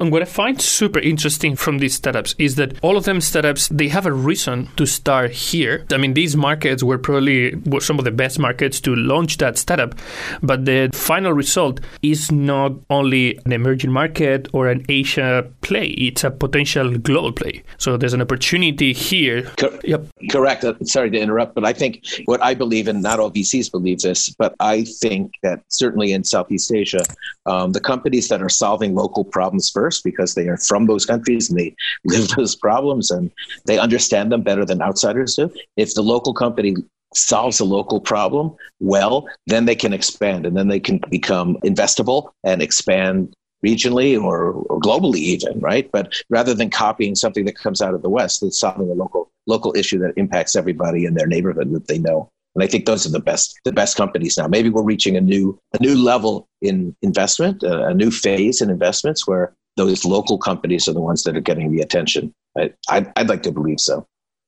And 0.00 0.10
what 0.10 0.22
I 0.22 0.24
find 0.24 0.60
super 0.60 0.98
interesting 0.98 1.54
from 1.54 1.78
these 1.78 1.94
startups 1.94 2.34
is 2.36 2.56
that 2.56 2.74
all 2.82 2.96
of 2.96 3.04
them 3.04 3.20
startups 3.20 3.68
they 3.68 3.88
have 3.88 4.06
a 4.06 4.12
reason 4.12 4.68
to 4.76 4.86
start 4.86 5.30
here. 5.30 5.86
I 5.92 5.98
mean, 5.98 6.14
these 6.14 6.36
markets 6.36 6.82
were 6.82 6.98
probably 6.98 7.54
were 7.66 7.80
some 7.80 8.00
of 8.00 8.04
the 8.04 8.10
best 8.10 8.40
markets 8.40 8.80
to 8.82 8.96
launch 8.96 9.38
that 9.38 9.56
startup, 9.56 9.94
but 10.42 10.64
the 10.64 10.90
final 10.92 11.32
result 11.32 11.80
is 12.02 12.32
not 12.32 12.72
only 12.90 13.38
an 13.44 13.52
emerging 13.52 13.92
market 13.92 14.48
or 14.52 14.68
an 14.68 14.84
Asia 14.88 15.48
play; 15.60 15.86
it's 15.86 16.24
a 16.24 16.30
potential 16.30 16.98
global 16.98 17.32
play. 17.32 17.62
So 17.78 17.96
there's 17.96 18.14
an 18.14 18.22
opportunity 18.22 18.92
here. 18.92 19.42
Co- 19.56 19.78
yep. 19.84 20.06
Correct. 20.28 20.64
Uh, 20.64 20.74
sorry 20.82 21.10
to 21.10 21.18
interrupt, 21.18 21.54
but 21.54 21.64
I 21.64 21.72
think 21.72 22.04
what 22.24 22.42
I 22.42 22.54
believe, 22.54 22.88
and 22.88 23.00
not 23.00 23.20
all 23.20 23.30
VCs 23.30 23.70
believe 23.70 24.00
this, 24.00 24.28
but 24.30 24.56
I 24.58 24.84
think 24.84 25.34
that 25.44 25.62
certainly 25.68 26.12
in 26.12 26.24
Southeast 26.24 26.72
Asia, 26.72 27.04
um, 27.46 27.72
the 27.72 27.80
companies 27.80 28.26
that 28.28 28.42
are 28.42 28.48
solving 28.48 28.94
local 28.94 29.24
problems 29.24 29.70
first 29.70 29.83
first 29.84 30.04
because 30.04 30.34
they 30.34 30.48
are 30.48 30.56
from 30.56 30.86
those 30.86 31.04
countries 31.04 31.50
and 31.50 31.58
they 31.58 31.74
live 32.04 32.28
those 32.28 32.56
problems 32.56 33.10
and 33.10 33.30
they 33.66 33.78
understand 33.78 34.32
them 34.32 34.42
better 34.42 34.64
than 34.64 34.80
outsiders 34.80 35.36
do. 35.36 35.50
If 35.76 35.94
the 35.94 36.02
local 36.02 36.32
company 36.32 36.76
solves 37.14 37.60
a 37.60 37.64
local 37.64 38.00
problem 38.00 38.56
well, 38.80 39.28
then 39.46 39.66
they 39.66 39.76
can 39.76 39.92
expand 39.92 40.46
and 40.46 40.56
then 40.56 40.68
they 40.68 40.80
can 40.80 41.00
become 41.10 41.56
investable 41.64 42.30
and 42.44 42.62
expand 42.62 43.34
regionally 43.64 44.10
or, 44.20 44.52
or, 44.52 44.78
globally 44.78 45.22
even 45.34 45.58
right 45.60 45.90
but 45.90 46.12
rather 46.28 46.52
than 46.52 46.68
copying 46.68 47.14
something 47.14 47.46
that 47.46 47.56
comes 47.64 47.80
out 47.80 47.94
of 47.94 48.02
the 48.02 48.10
west 48.10 48.42
it's 48.42 48.60
solving 48.60 48.90
a 48.90 48.92
local 48.92 49.30
local 49.46 49.72
issue 49.74 49.98
that 49.98 50.12
impacts 50.18 50.54
everybody 50.54 51.06
in 51.06 51.14
their 51.14 51.26
neighborhood 51.26 51.72
that 51.72 51.86
they 51.88 51.98
know 51.98 52.28
and 52.54 52.62
I 52.62 52.66
think 52.66 52.86
those 52.86 53.06
are 53.06 53.10
the 53.10 53.20
best 53.20 53.58
the 53.64 53.72
best 53.72 53.96
companies 53.96 54.38
now. 54.38 54.46
Maybe 54.46 54.68
we're 54.68 54.82
reaching 54.82 55.16
a 55.16 55.20
new 55.20 55.58
a 55.72 55.82
new 55.82 55.96
level 55.96 56.48
in 56.62 56.94
investment, 57.02 57.62
a, 57.62 57.88
a 57.88 57.94
new 57.94 58.10
phase 58.10 58.60
in 58.60 58.70
investments 58.70 59.26
where 59.26 59.54
those 59.76 60.04
local 60.04 60.38
companies 60.38 60.88
are 60.88 60.92
the 60.92 61.00
ones 61.00 61.22
that 61.24 61.36
are 61.36 61.40
getting 61.40 61.74
the 61.74 61.82
attention. 61.82 62.32
I, 62.56 62.72
I'd, 62.88 63.12
I'd 63.16 63.28
like 63.28 63.42
to 63.44 63.52
believe 63.52 63.80
so. 63.80 64.06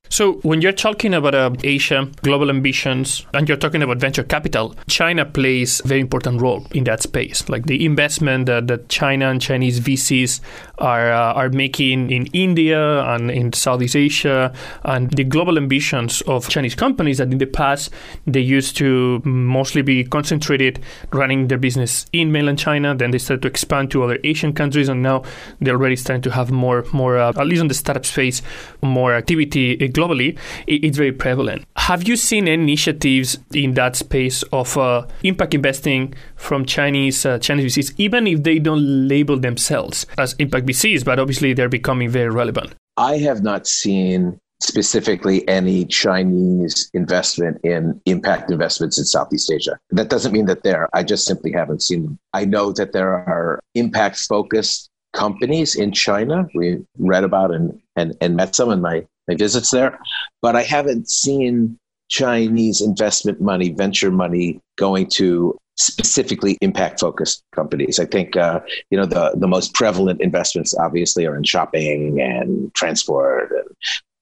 So, 0.09 0.35
when 0.42 0.61
you're 0.61 0.73
talking 0.73 1.14
about 1.14 1.35
uh, 1.35 1.50
Asia, 1.64 2.09
global 2.23 2.49
ambitions, 2.49 3.26
and 3.35 3.49
you're 3.49 3.59
talking 3.59 3.83
about 3.83 3.99
venture 3.99 4.23
capital, 4.23 4.75
China 4.88 5.25
plays 5.25 5.80
a 5.80 5.88
very 5.88 6.00
important 6.00 6.40
role 6.40 6.64
in 6.71 6.85
that 6.85 7.02
space. 7.02 7.49
Like 7.49 7.66
the 7.66 7.85
investment 7.85 8.47
that, 8.47 8.68
that 8.68 8.88
China 8.88 9.28
and 9.28 9.40
Chinese 9.40 9.80
VCs 9.80 10.40
are 10.78 11.11
uh, 11.11 11.33
are 11.33 11.49
making 11.49 12.11
in 12.11 12.26
India 12.33 13.02
and 13.04 13.30
in 13.30 13.52
Southeast 13.52 13.97
Asia, 13.97 14.52
and 14.84 15.10
the 15.12 15.25
global 15.25 15.56
ambitions 15.56 16.21
of 16.23 16.49
Chinese 16.49 16.75
companies 16.75 17.19
that 17.19 17.32
in 17.32 17.39
the 17.39 17.47
past 17.47 17.91
they 18.26 18.41
used 18.41 18.76
to 18.76 19.21
mostly 19.25 19.82
be 19.82 20.04
concentrated 20.04 20.80
running 21.12 21.49
their 21.49 21.58
business 21.58 22.06
in 22.12 22.32
mainland 22.32 22.58
China. 22.58 22.95
Then 22.95 23.10
they 23.10 23.19
started 23.19 23.43
to 23.43 23.49
expand 23.49 23.91
to 23.93 24.04
other 24.04 24.19
Asian 24.25 24.52
countries, 24.52 24.89
and 24.89 25.02
now 25.02 25.23
they're 25.60 25.75
already 25.75 25.97
starting 25.97 26.23
to 26.23 26.30
have 26.30 26.50
more 26.50 26.84
more 26.93 27.19
uh, 27.19 27.32
at 27.36 27.47
least 27.47 27.60
on 27.60 27.69
the 27.69 27.75
startup 27.75 28.04
space 28.04 28.43
more 28.82 29.15
activity 29.15 29.76
globally, 29.89 30.39
it's 30.67 30.97
very 30.97 31.12
prevalent. 31.12 31.65
Have 31.76 32.06
you 32.06 32.17
seen 32.17 32.49
any 32.49 32.62
initiatives 32.62 33.39
in 33.54 33.75
that 33.75 33.97
space 33.97 34.43
of 34.52 34.76
uh, 34.76 35.06
impact 35.23 35.54
investing 35.54 36.15
from 36.36 36.65
Chinese 36.65 37.25
uh, 37.25 37.39
Chinese 37.39 37.76
VCs, 37.76 37.95
even 37.97 38.26
if 38.26 38.43
they 38.43 38.58
don't 38.58 39.08
label 39.08 39.39
themselves 39.39 40.06
as 40.19 40.34
impact 40.34 40.66
But 41.05 41.19
obviously 41.19 41.52
they're 41.52 41.69
becoming 41.69 42.09
very 42.09 42.31
relevant? 42.31 42.75
I 42.97 43.19
have 43.19 43.43
not 43.43 43.67
seen 43.67 44.39
specifically 44.61 45.47
any 45.49 45.85
Chinese 45.85 46.91
investment 46.95 47.61
in 47.63 48.00
impact 48.07 48.50
investments 48.50 48.99
in 48.99 49.05
Southeast 49.05 49.50
Asia. 49.50 49.79
That 49.91 50.09
doesn't 50.09 50.33
mean 50.33 50.47
that 50.47 50.63
there. 50.63 50.89
I 50.95 51.02
just 51.02 51.26
simply 51.26 51.52
haven't 51.52 51.83
seen 51.83 52.05
them. 52.05 52.19
I 52.33 52.47
know 52.47 52.73
that 52.73 52.93
there 52.93 53.13
are 53.13 53.61
impact 53.75 54.19
focused 54.19 54.89
companies 55.13 55.75
in 55.75 55.93
China. 55.93 56.47
We 56.55 56.85
read 56.99 57.25
about 57.25 57.55
and, 57.55 57.79
and, 57.97 58.17
and 58.21 58.37
met 58.37 58.55
some 58.55 58.71
in 58.71 58.81
my 58.81 59.07
my 59.29 59.35
visits 59.35 59.71
there, 59.71 59.99
but 60.41 60.55
I 60.55 60.63
haven't 60.63 61.11
seen 61.11 61.79
Chinese 62.09 62.81
investment 62.81 63.41
money, 63.41 63.71
venture 63.71 64.11
money 64.11 64.61
going 64.79 65.09
to 65.15 65.59
specifically 65.76 66.56
impact 66.60 67.00
focused 67.00 67.43
companies. 67.54 67.99
I 67.99 68.06
think 68.06 68.36
uh, 68.36 68.60
you 68.91 68.99
know 68.99 69.06
the 69.06 69.32
the 69.36 69.49
most 69.49 69.75
prevalent 69.75 70.21
investments 70.21 70.75
obviously 70.75 71.26
are 71.26 71.36
in 71.36 71.45
shopping 71.45 72.21
and 72.21 72.75
transport 72.75 73.50
and 73.50 73.76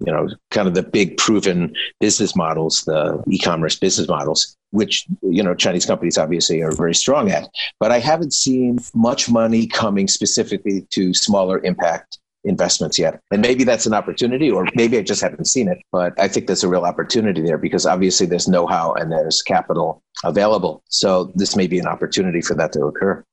you 0.07 0.13
know 0.13 0.29
kind 0.51 0.69
of 0.69 0.75
the 0.75 0.83
big 0.83 1.17
proven 1.17 1.75
business 2.01 2.35
models, 2.37 2.83
the 2.87 3.23
e-commerce 3.29 3.79
business 3.79 4.09
models, 4.09 4.57
which 4.71 5.07
you 5.23 5.43
know 5.43 5.55
Chinese 5.55 5.87
companies 5.87 6.19
obviously 6.19 6.63
are 6.63 6.73
very 6.73 6.95
strong 6.95 7.31
at. 7.31 7.49
But 7.81 7.93
I 7.93 8.01
haven't 8.01 8.33
seen 8.33 8.79
much 8.95 9.31
money 9.31 9.67
coming 9.67 10.09
specifically 10.09 10.87
to 10.91 11.15
smaller 11.15 11.63
impact 11.65 12.19
investments 12.45 12.99
yet. 12.99 13.21
And 13.31 13.43
maybe 13.43 13.65
that's 13.65 13.87
an 13.87 13.95
opportunity, 13.95 14.51
or 14.51 14.67
maybe 14.75 14.99
I 14.99 15.03
just 15.03 15.23
haven't 15.23 15.47
seen 15.47 15.69
it. 15.69 15.79
But 15.93 16.19
I 16.19 16.29
think 16.29 16.47
there's 16.47 16.65
a 16.65 16.69
real 16.69 16.85
opportunity 16.85 17.41
there 17.43 17.59
because 17.59 17.87
obviously 17.87 18.27
there's 18.27 18.49
know 18.49 18.67
how 18.67 18.93
and 18.95 19.11
there's 19.11 19.43
capital 19.43 20.03
available. 20.25 20.83
So 20.89 21.33
this 21.35 21.57
may 21.57 21.67
be 21.67 21.79
an 21.79 21.87
opportunity 21.87 22.41
for 22.41 22.55
that 22.55 22.73
to 22.73 22.85
occur. 22.85 23.25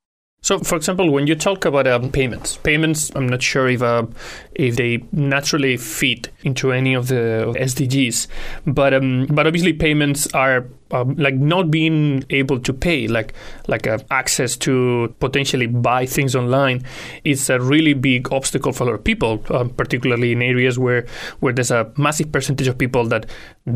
So, 0.44 0.58
for 0.58 0.76
example, 0.76 1.12
when 1.12 1.28
you 1.28 1.36
talk 1.36 1.66
about 1.66 1.86
um, 1.86 2.12
payments, 2.12 2.58
payments, 2.58 3.12
I'm 3.16 3.28
not 3.28 3.44
sure 3.44 3.70
if 3.70 3.84
uh, 3.84 4.08
if 4.56 4.76
they 4.76 5.04
naturally 5.12 5.78
fit 5.78 6.30
into 6.42 6.72
any 6.72 6.96
of 6.96 7.10
the 7.10 7.54
SDGs, 7.60 8.26
but 8.66 8.92
um, 8.96 9.28
but 9.30 9.46
obviously 9.46 9.72
payments 9.72 10.26
are 10.34 10.68
um, 10.92 11.16
like 11.16 11.36
not 11.36 11.72
being 11.72 12.24
able 12.30 12.60
to 12.60 12.74
pay, 12.74 13.08
like 13.08 13.34
like 13.68 13.88
uh, 13.88 14.00
access 14.10 14.58
to 14.58 15.14
potentially 15.20 15.68
buy 15.68 16.06
things 16.06 16.36
online, 16.36 16.84
is 17.24 17.50
a 17.50 17.60
really 17.60 17.94
big 17.94 18.32
obstacle 18.32 18.72
for 18.72 18.84
a 18.84 18.88
lot 18.88 18.96
of 18.96 19.04
people, 19.04 19.44
um, 19.50 19.70
particularly 19.70 20.32
in 20.32 20.42
areas 20.42 20.78
where 20.78 21.06
where 21.40 21.54
there's 21.54 21.72
a 21.72 21.92
massive 21.98 22.32
percentage 22.32 22.68
of 22.68 22.78
people 22.78 23.06
that 23.06 23.26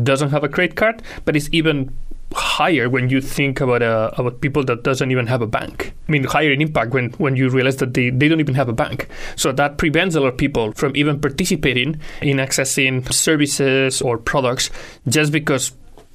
doesn't 0.02 0.30
have 0.30 0.44
a 0.44 0.48
credit 0.48 0.76
card, 0.76 1.02
but 1.24 1.36
it's 1.36 1.48
even 1.52 1.94
higher 2.34 2.88
when 2.90 3.08
you 3.08 3.20
think 3.20 3.60
about 3.60 3.82
uh, 3.82 4.10
about 4.18 4.40
people 4.40 4.64
that 4.64 4.82
doesn't 4.82 5.10
even 5.10 5.26
have 5.26 5.42
a 5.42 5.46
bank. 5.46 5.94
I 6.08 6.12
mean, 6.12 6.24
higher 6.24 6.50
in 6.50 6.60
impact 6.60 6.92
when, 6.92 7.10
when 7.12 7.36
you 7.36 7.48
realize 7.48 7.76
that 7.76 7.94
they, 7.94 8.10
they 8.10 8.28
don't 8.28 8.40
even 8.40 8.54
have 8.54 8.68
a 8.68 8.72
bank. 8.72 9.08
So 9.36 9.52
that 9.52 9.78
prevents 9.78 10.14
a 10.14 10.20
lot 10.20 10.28
of 10.28 10.36
people 10.36 10.72
from 10.72 10.94
even 10.96 11.20
participating 11.20 12.00
in 12.20 12.38
accessing 12.38 13.10
services 13.12 14.02
or 14.02 14.18
products 14.18 14.70
just 15.08 15.32
because 15.32 15.72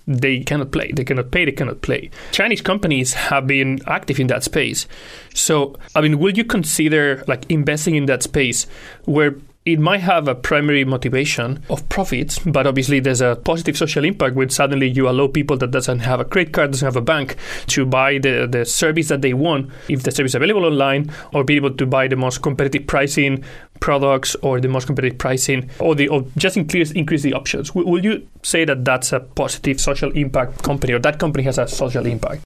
they 0.08 0.42
cannot 0.42 0.72
play. 0.72 0.92
They 0.92 1.04
cannot 1.04 1.32
pay. 1.32 1.46
They 1.46 1.52
cannot 1.52 1.82
play. 1.82 2.10
Chinese 2.32 2.62
companies 2.62 3.14
have 3.14 3.48
been 3.48 3.80
active 3.88 4.20
in 4.20 4.28
that 4.28 4.44
space. 4.44 4.88
So, 5.34 5.76
I 5.96 6.02
mean, 6.02 6.20
will 6.20 6.34
you 6.34 6.44
consider 6.44 7.24
like 7.28 7.50
investing 7.50 7.96
in 7.96 8.06
that 8.08 8.24
space 8.24 8.68
where 9.06 9.36
it 9.64 9.80
might 9.80 10.00
have 10.00 10.28
a 10.28 10.34
primary 10.34 10.84
motivation 10.84 11.62
of 11.70 11.88
profits, 11.88 12.40
but 12.40 12.66
obviously 12.66 13.00
there's 13.00 13.22
a 13.22 13.36
positive 13.46 13.78
social 13.78 14.04
impact 14.04 14.36
when 14.36 14.50
suddenly 14.50 14.90
you 14.90 15.08
allow 15.08 15.28
people 15.28 15.56
that 15.58 15.70
doesn't 15.70 16.00
have 16.00 16.20
a 16.20 16.26
credit 16.26 16.52
card, 16.52 16.72
doesn't 16.72 16.86
have 16.88 16.96
a 16.96 17.02
bank, 17.02 17.36
to 17.68 17.86
buy 17.86 18.18
the, 18.18 18.48
the 18.50 18.66
service 18.66 19.10
that 19.10 19.22
they 19.22 19.36
want, 19.36 19.70
if 19.88 20.02
the 20.02 20.10
service 20.10 20.32
is 20.32 20.36
available 20.36 20.66
online, 20.66 21.12
or 21.32 21.44
be 21.44 21.56
able 21.56 21.72
to 21.76 21.86
buy 21.86 22.08
the 22.08 22.16
most 22.16 22.42
competitive 22.42 22.88
pricing 22.88 23.44
products 23.82 24.36
or 24.42 24.62
the 24.62 24.70
most 24.70 24.86
competitive 24.86 25.18
pricing, 25.18 25.70
or 25.80 25.94
the 25.94 26.08
or 26.08 26.24
just 26.38 26.56
increase 26.56 26.92
increase 26.92 27.24
the 27.24 27.34
options. 27.34 27.68
W- 27.72 27.88
will 27.92 28.04
you 28.04 28.26
say 28.44 28.64
that 28.64 28.86
that's 28.86 29.12
a 29.12 29.20
positive 29.20 29.82
social 29.82 30.12
impact 30.12 30.64
company, 30.64 30.94
or 30.94 31.00
that 31.00 31.20
company 31.20 31.44
has 31.44 31.58
a 31.58 31.68
social 31.68 32.06
impact? 32.06 32.44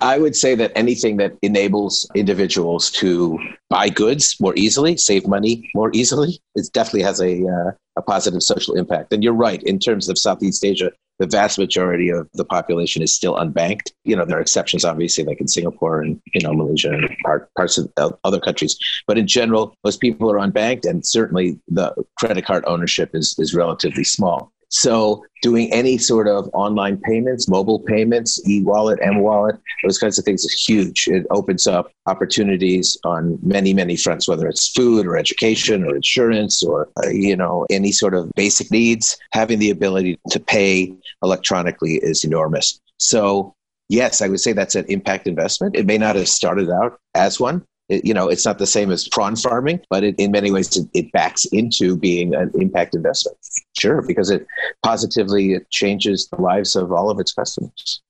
I 0.00 0.18
would 0.18 0.36
say 0.36 0.54
that 0.56 0.72
anything 0.74 1.18
that 1.18 1.36
enables 1.42 2.06
individuals 2.14 2.90
to 2.92 3.38
buy 3.70 3.88
goods 3.88 4.36
more 4.40 4.52
easily, 4.56 4.96
save 4.96 5.26
money 5.26 5.70
more 5.74 5.90
easily, 5.94 6.40
it 6.54 6.68
definitely 6.72 7.02
has 7.02 7.20
a, 7.20 7.46
uh, 7.46 7.70
a 7.96 8.02
positive 8.02 8.42
social 8.42 8.74
impact. 8.74 9.12
And 9.12 9.22
you're 9.22 9.32
right, 9.32 9.62
in 9.62 9.78
terms 9.78 10.08
of 10.08 10.18
Southeast 10.18 10.64
Asia, 10.64 10.90
the 11.18 11.26
vast 11.26 11.58
majority 11.58 12.08
of 12.08 12.28
the 12.34 12.44
population 12.44 13.02
is 13.02 13.14
still 13.14 13.36
unbanked. 13.36 13.92
You 14.04 14.16
know, 14.16 14.24
there 14.24 14.38
are 14.38 14.40
exceptions, 14.40 14.84
obviously, 14.84 15.24
like 15.24 15.40
in 15.40 15.48
Singapore 15.48 16.00
and, 16.02 16.20
you 16.34 16.40
know, 16.42 16.52
Malaysia 16.52 16.90
and 16.90 17.08
part, 17.24 17.52
parts 17.54 17.78
of 17.78 17.92
uh, 17.96 18.10
other 18.24 18.40
countries. 18.40 18.76
But 19.06 19.18
in 19.18 19.26
general, 19.26 19.76
most 19.84 20.00
people 20.00 20.30
are 20.30 20.38
unbanked, 20.38 20.88
and 20.88 21.06
certainly 21.06 21.58
the 21.68 21.94
credit 22.18 22.44
card 22.44 22.64
ownership 22.66 23.10
is, 23.14 23.36
is 23.38 23.54
relatively 23.54 24.04
small. 24.04 24.52
So 24.68 25.24
doing 25.42 25.72
any 25.72 25.98
sort 25.98 26.28
of 26.28 26.48
online 26.52 26.96
payments, 26.98 27.48
mobile 27.48 27.80
payments, 27.80 28.40
e-wallet, 28.48 28.98
m-wallet, 29.02 29.56
those 29.82 29.98
kinds 29.98 30.18
of 30.18 30.24
things 30.24 30.44
is 30.44 30.52
huge. 30.52 31.06
It 31.08 31.26
opens 31.30 31.66
up 31.66 31.90
opportunities 32.06 32.96
on 33.04 33.38
many, 33.42 33.74
many 33.74 33.96
fronts, 33.96 34.28
whether 34.28 34.48
it's 34.48 34.68
food 34.72 35.06
or 35.06 35.16
education 35.16 35.84
or 35.84 35.94
insurance 35.94 36.62
or, 36.62 36.88
uh, 37.04 37.08
you 37.08 37.36
know, 37.36 37.66
any 37.70 37.92
sort 37.92 38.14
of 38.14 38.30
basic 38.34 38.70
needs. 38.70 39.16
Having 39.32 39.58
the 39.58 39.70
ability 39.70 40.18
to 40.30 40.40
pay 40.40 40.92
electronically 41.22 41.96
is 41.96 42.24
enormous. 42.24 42.80
So 42.98 43.54
yes, 43.88 44.22
I 44.22 44.28
would 44.28 44.40
say 44.40 44.52
that's 44.52 44.74
an 44.74 44.86
impact 44.88 45.26
investment. 45.26 45.76
It 45.76 45.86
may 45.86 45.98
not 45.98 46.16
have 46.16 46.28
started 46.28 46.70
out 46.70 46.98
as 47.14 47.38
one, 47.38 47.64
it, 47.88 48.04
you 48.04 48.14
know, 48.14 48.28
it's 48.28 48.44
not 48.44 48.58
the 48.58 48.66
same 48.66 48.90
as 48.90 49.08
prawn 49.08 49.36
farming, 49.36 49.80
but 49.90 50.04
it, 50.04 50.14
in 50.18 50.30
many 50.30 50.50
ways 50.50 50.76
it, 50.76 50.88
it, 50.94 51.12
backs 51.12 51.44
into 51.46 51.96
being 51.96 52.34
an 52.34 52.50
impact 52.54 52.94
investment. 52.94 53.36
Sure, 53.78 54.02
because 54.02 54.30
it 54.30 54.46
positively 54.82 55.58
changes 55.70 56.28
the 56.28 56.40
lives 56.40 56.76
of 56.76 56.92
all 56.92 57.10
of 57.10 57.20
its 57.20 57.32
customers. 57.32 58.00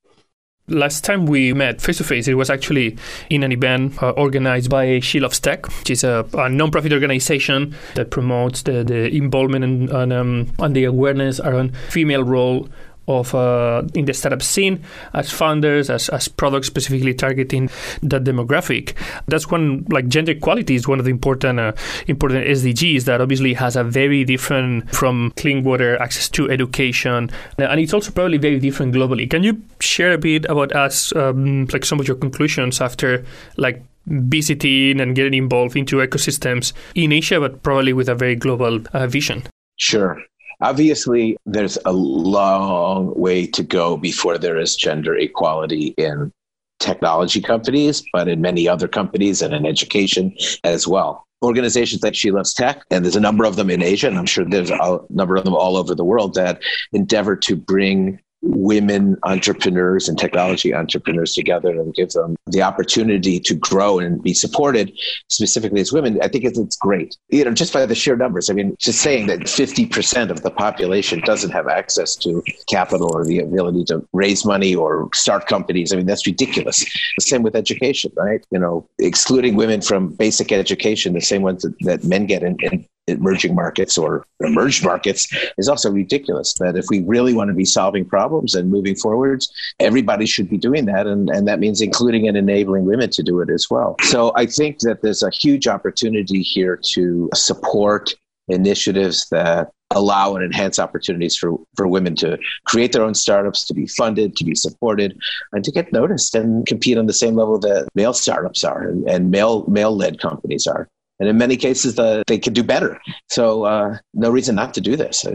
Last 0.67 1.03
time 1.03 1.27
we 1.27 1.53
met 1.53 1.79
face 1.79 1.97
to 1.97 2.03
face, 2.03 2.27
it 2.27 2.33
was 2.33 2.49
actually 2.49 2.97
in 3.29 3.43
an 3.43 3.51
event 3.51 4.01
uh, 4.01 4.11
organized 4.11 4.71
by 4.71 4.99
She 4.99 5.19
Loves 5.19 5.39
Tech, 5.39 5.67
which 5.67 5.91
is 5.91 6.03
a, 6.03 6.25
a 6.33 6.49
non-profit 6.49 6.91
organization 6.91 7.75
that 7.93 8.09
promotes 8.09 8.63
the, 8.63 8.83
the 8.83 9.15
involvement 9.15 9.63
and, 9.63 9.89
and, 9.91 10.11
um, 10.11 10.51
and 10.57 10.75
the 10.75 10.85
awareness 10.85 11.39
around 11.39 11.77
female 11.89 12.23
role 12.23 12.67
of 13.07 13.33
uh, 13.35 13.83
in 13.93 14.05
the 14.05 14.13
startup 14.13 14.41
scene 14.41 14.83
as 15.13 15.31
founders, 15.31 15.89
as, 15.89 16.09
as 16.09 16.27
products 16.27 16.67
specifically 16.67 17.13
targeting 17.13 17.69
that 18.01 18.23
demographic. 18.23 18.93
That's 19.27 19.49
one 19.49 19.85
like 19.89 20.07
gender 20.07 20.31
equality 20.31 20.75
is 20.75 20.87
one 20.87 20.99
of 20.99 21.05
the 21.05 21.11
important 21.11 21.59
uh, 21.59 21.73
important 22.07 22.45
SDGs 22.45 23.05
that 23.05 23.21
obviously 23.21 23.53
has 23.53 23.75
a 23.75 23.83
very 23.83 24.23
different 24.23 24.89
from 24.91 25.33
clean 25.37 25.63
water, 25.63 26.01
access 26.01 26.29
to 26.29 26.49
education, 26.49 27.29
and 27.57 27.79
it's 27.79 27.93
also 27.93 28.11
probably 28.11 28.37
very 28.37 28.59
different 28.59 28.93
globally. 28.93 29.29
Can 29.29 29.43
you 29.43 29.61
share 29.79 30.13
a 30.13 30.17
bit 30.17 30.45
about 30.45 30.75
us, 30.75 31.15
um, 31.15 31.65
like 31.73 31.85
some 31.85 31.99
of 31.99 32.07
your 32.07 32.17
conclusions 32.17 32.81
after 32.81 33.25
like 33.57 33.83
visiting 34.07 34.99
and 34.99 35.15
getting 35.15 35.33
involved 35.33 35.75
into 35.75 35.97
ecosystems 35.97 36.73
in 36.93 37.11
Asia, 37.11 37.39
but 37.39 37.63
probably 37.63 37.93
with 37.93 38.09
a 38.09 38.15
very 38.15 38.35
global 38.35 38.79
uh, 38.93 39.07
vision? 39.07 39.43
Sure. 39.77 40.21
Obviously, 40.61 41.37
there's 41.45 41.77
a 41.85 41.91
long 41.91 43.13
way 43.15 43.45
to 43.47 43.63
go 43.63 43.97
before 43.97 44.37
there 44.37 44.57
is 44.57 44.75
gender 44.75 45.15
equality 45.15 45.93
in 45.97 46.31
technology 46.79 47.41
companies, 47.41 48.03
but 48.13 48.27
in 48.27 48.41
many 48.41 48.67
other 48.67 48.87
companies 48.87 49.41
and 49.41 49.53
in 49.53 49.65
education 49.65 50.35
as 50.63 50.87
well. 50.87 51.25
Organizations 51.43 52.01
like 52.03 52.15
She 52.15 52.31
Loves 52.31 52.53
Tech, 52.53 52.83
and 52.89 53.03
there's 53.03 53.15
a 53.15 53.21
number 53.21 53.45
of 53.45 53.55
them 53.55 53.69
in 53.69 53.83
Asia, 53.83 54.07
and 54.07 54.17
I'm 54.17 54.25
sure 54.25 54.45
there's 54.45 54.71
a 54.71 54.99
number 55.09 55.35
of 55.35 55.43
them 55.43 55.53
all 55.53 55.77
over 55.77 55.93
the 55.93 56.03
world 56.03 56.33
that 56.35 56.61
endeavor 56.91 57.35
to 57.35 57.55
bring 57.55 58.19
women 58.45 59.17
entrepreneurs 59.23 60.07
and 60.07 60.17
technology 60.17 60.73
entrepreneurs 60.73 61.33
together 61.33 61.71
and 61.71 61.93
give 61.95 62.11
them 62.11 62.35
the 62.47 62.61
opportunity 62.61 63.39
to 63.39 63.55
grow 63.55 63.99
and 63.99 64.21
be 64.21 64.33
supported 64.33 64.91
specifically 65.29 65.81
as 65.81 65.91
women 65.91 66.19
i 66.21 66.27
think 66.27 66.43
it's, 66.43 66.59
it's 66.59 66.77
great. 66.77 67.17
You 67.29 67.45
know 67.45 67.53
just 67.53 67.73
by 67.73 67.85
the 67.85 67.95
sheer 67.95 68.15
numbers. 68.15 68.49
I 68.49 68.53
mean 68.53 68.75
just 68.79 69.01
saying 69.01 69.27
that 69.27 69.39
50% 69.41 70.29
of 70.29 70.43
the 70.43 70.51
population 70.51 71.21
doesn't 71.21 71.51
have 71.51 71.67
access 71.67 72.15
to 72.17 72.43
capital 72.69 73.15
or 73.15 73.25
the 73.25 73.39
ability 73.39 73.85
to 73.85 74.07
raise 74.13 74.45
money 74.45 74.75
or 74.75 75.09
start 75.13 75.47
companies 75.47 75.91
i 75.91 75.95
mean 75.95 76.05
that's 76.05 76.27
ridiculous. 76.27 76.83
The 77.17 77.23
same 77.23 77.43
with 77.43 77.55
education 77.55 78.11
right? 78.15 78.45
You 78.51 78.59
know 78.59 78.87
excluding 78.99 79.55
women 79.55 79.81
from 79.81 80.09
basic 80.09 80.51
education 80.51 81.13
the 81.13 81.21
same 81.21 81.41
ones 81.41 81.63
that, 81.63 81.75
that 81.81 82.03
men 82.03 82.25
get 82.25 82.43
in, 82.43 82.57
in 82.61 82.85
emerging 83.07 83.55
markets 83.55 83.97
or 83.97 84.25
emerged 84.39 84.83
markets 84.83 85.27
is 85.57 85.69
also 85.69 85.91
ridiculous. 85.91 86.53
That 86.59 86.75
if 86.75 86.85
we 86.89 87.01
really 87.01 87.33
want 87.33 87.49
to 87.49 87.53
be 87.53 87.65
solving 87.65 88.05
problems 88.05 88.55
and 88.55 88.69
moving 88.69 88.95
forwards, 88.95 89.51
everybody 89.79 90.25
should 90.25 90.49
be 90.49 90.57
doing 90.57 90.85
that. 90.85 91.07
And, 91.07 91.29
and 91.29 91.47
that 91.47 91.59
means 91.59 91.81
including 91.81 92.27
and 92.27 92.37
enabling 92.37 92.85
women 92.85 93.09
to 93.11 93.23
do 93.23 93.41
it 93.41 93.49
as 93.49 93.67
well. 93.69 93.95
So 94.03 94.31
I 94.35 94.45
think 94.45 94.79
that 94.79 95.01
there's 95.01 95.23
a 95.23 95.29
huge 95.29 95.67
opportunity 95.67 96.41
here 96.41 96.79
to 96.93 97.29
support 97.33 98.15
initiatives 98.47 99.27
that 99.29 99.71
allow 99.91 100.35
and 100.35 100.43
enhance 100.43 100.79
opportunities 100.79 101.37
for, 101.37 101.57
for 101.75 101.87
women 101.87 102.15
to 102.15 102.37
create 102.65 102.91
their 102.91 103.03
own 103.03 103.13
startups, 103.13 103.65
to 103.65 103.73
be 103.73 103.87
funded, 103.87 104.35
to 104.35 104.43
be 104.43 104.55
supported, 104.55 105.17
and 105.51 105.63
to 105.63 105.71
get 105.71 105.93
noticed 105.93 106.35
and 106.35 106.65
compete 106.65 106.97
on 106.97 107.05
the 107.05 107.13
same 107.13 107.35
level 107.35 107.59
that 107.59 107.87
male 107.95 108.13
startups 108.13 108.63
are 108.63 108.87
and, 108.87 109.07
and 109.09 109.31
male 109.31 109.65
male 109.67 109.95
led 109.95 110.19
companies 110.19 110.67
are 110.67 110.87
and 111.19 111.29
in 111.29 111.37
many 111.37 111.57
cases 111.57 111.97
uh, 111.97 112.23
they 112.27 112.39
could 112.39 112.53
do 112.53 112.63
better. 112.63 112.99
So 113.29 113.63
uh, 113.65 113.97
no 114.13 114.29
reason 114.29 114.55
not 114.55 114.73
to 114.75 114.81
do 114.81 114.95
this. 114.95 115.25
Uh, 115.25 115.33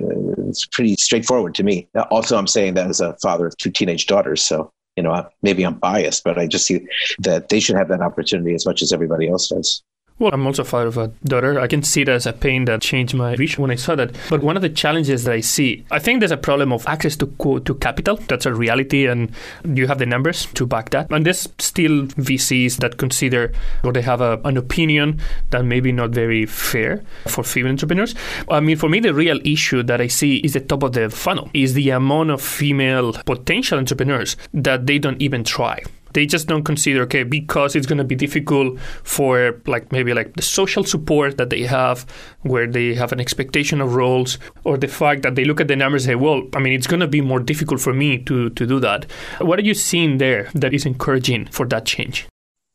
it's 0.49 0.67
pretty 0.67 0.95
straightforward 0.97 1.55
to 1.57 1.63
me. 1.63 1.89
Also 2.11 2.37
i'm 2.37 2.47
saying 2.47 2.75
that 2.75 2.89
as 2.89 3.01
a 3.01 3.17
father 3.23 3.47
of 3.47 3.57
two 3.57 3.71
teenage 3.71 4.07
daughters. 4.07 4.45
So 4.45 4.73
you 4.97 5.03
know 5.03 5.27
maybe 5.43 5.63
i'm 5.63 5.75
biased 5.75 6.25
but 6.25 6.37
i 6.37 6.47
just 6.47 6.67
see 6.67 6.87
that 7.21 7.49
they 7.49 7.61
should 7.61 7.77
have 7.77 7.89
that 7.89 8.01
opportunity 8.01 8.55
as 8.55 8.67
much 8.67 8.83
as 8.83 8.93
everybody 8.93 9.29
else 9.29 9.49
does 9.49 9.83
well, 10.21 10.33
I'm 10.35 10.47
also 10.47 10.65
father 10.65 10.89
of 10.89 10.99
a 10.99 11.09
daughter. 11.25 11.59
I 11.59 11.67
can 11.67 11.83
see 11.83 12.05
that 12.05 12.13
as 12.13 12.27
a 12.27 12.35
pain 12.35 12.67
that 12.67 12.83
changed 12.83 13.15
my 13.15 13.35
vision 13.37 13.63
when 13.63 13.71
I 13.71 13.77
saw 13.77 13.95
that. 13.95 14.15
But 14.29 14.43
one 14.43 14.55
of 14.55 14.63
the 14.63 14.69
challenges 14.69 15.25
that 15.25 15.33
I 15.33 15.41
see, 15.41 15.85
I 15.91 15.99
think 15.99 16.21
there's 16.21 16.31
a 16.31 16.37
problem 16.37 16.73
of 16.73 16.87
access 16.87 17.17
to 17.17 17.27
to 17.65 17.75
capital. 17.77 18.17
That's 18.29 18.45
a 18.45 18.53
reality, 18.53 19.07
and 19.07 19.33
you 19.65 19.87
have 19.87 19.99
the 19.99 20.07
numbers 20.07 20.47
to 20.55 20.67
back 20.67 20.91
that. 20.91 21.11
And 21.11 21.25
there's 21.25 21.49
still 21.59 22.07
VCs 22.07 22.77
that 22.77 22.99
consider 22.99 23.53
or 23.83 23.93
they 23.93 24.03
have 24.03 24.21
a, 24.21 24.39
an 24.45 24.59
opinion 24.59 25.21
that 25.51 25.65
maybe 25.65 25.91
not 25.91 26.11
very 26.11 26.45
fair 26.45 27.03
for 27.27 27.43
female 27.43 27.73
entrepreneurs. 27.73 28.15
I 28.51 28.61
mean, 28.61 28.77
for 28.77 28.91
me, 28.91 29.01
the 29.01 29.15
real 29.15 29.41
issue 29.43 29.83
that 29.85 30.03
I 30.03 30.09
see 30.09 30.37
is 30.39 30.53
the 30.53 30.61
top 30.61 30.83
of 30.83 30.93
the 30.93 31.09
funnel 31.09 31.51
is 31.55 31.73
the 31.73 31.91
amount 31.91 32.31
of 32.31 32.43
female 32.43 33.15
potential 33.25 33.79
entrepreneurs 33.79 34.37
that 34.53 34.87
they 34.87 34.99
don't 34.99 35.21
even 35.23 35.45
try 35.45 35.83
they 36.13 36.27
just 36.27 36.47
don't 36.47 36.65
consider 36.65 37.03
okay 37.03 37.23
because 37.23 37.75
it's 37.75 37.87
going 37.87 37.99
to 37.99 38.05
be 38.05 38.15
difficult 38.15 38.79
for 39.03 39.61
like 39.67 39.91
maybe 39.93 40.13
like 40.15 40.35
the 40.37 40.43
social 40.43 40.85
support 40.85 41.39
that 41.39 41.51
they 41.51 41.63
have 41.63 42.07
where 42.43 42.67
they 42.67 42.95
have 42.95 43.13
an 43.13 43.21
expectation 43.21 43.81
of 43.81 43.95
roles 43.95 44.39
or 44.65 44.77
the 44.77 44.89
fact 44.89 45.23
that 45.23 45.35
they 45.35 45.45
look 45.45 45.61
at 45.61 45.69
the 45.69 45.77
numbers 45.77 46.05
and 46.07 46.11
say 46.11 46.15
well 46.15 46.43
i 46.55 46.59
mean 46.59 46.73
it's 46.73 46.87
going 46.87 47.01
to 47.01 47.09
be 47.09 47.21
more 47.21 47.41
difficult 47.41 47.81
for 47.81 47.93
me 47.93 48.19
to 48.19 48.51
to 48.51 48.67
do 48.67 48.81
that. 48.81 49.11
What 49.41 49.59
are 49.59 49.63
you 49.63 49.75
seeing 49.75 50.19
there 50.19 50.49
that 50.55 50.73
is 50.73 50.87
encouraging 50.87 51.47
for 51.47 51.67
that 51.67 51.85
change? 51.87 52.27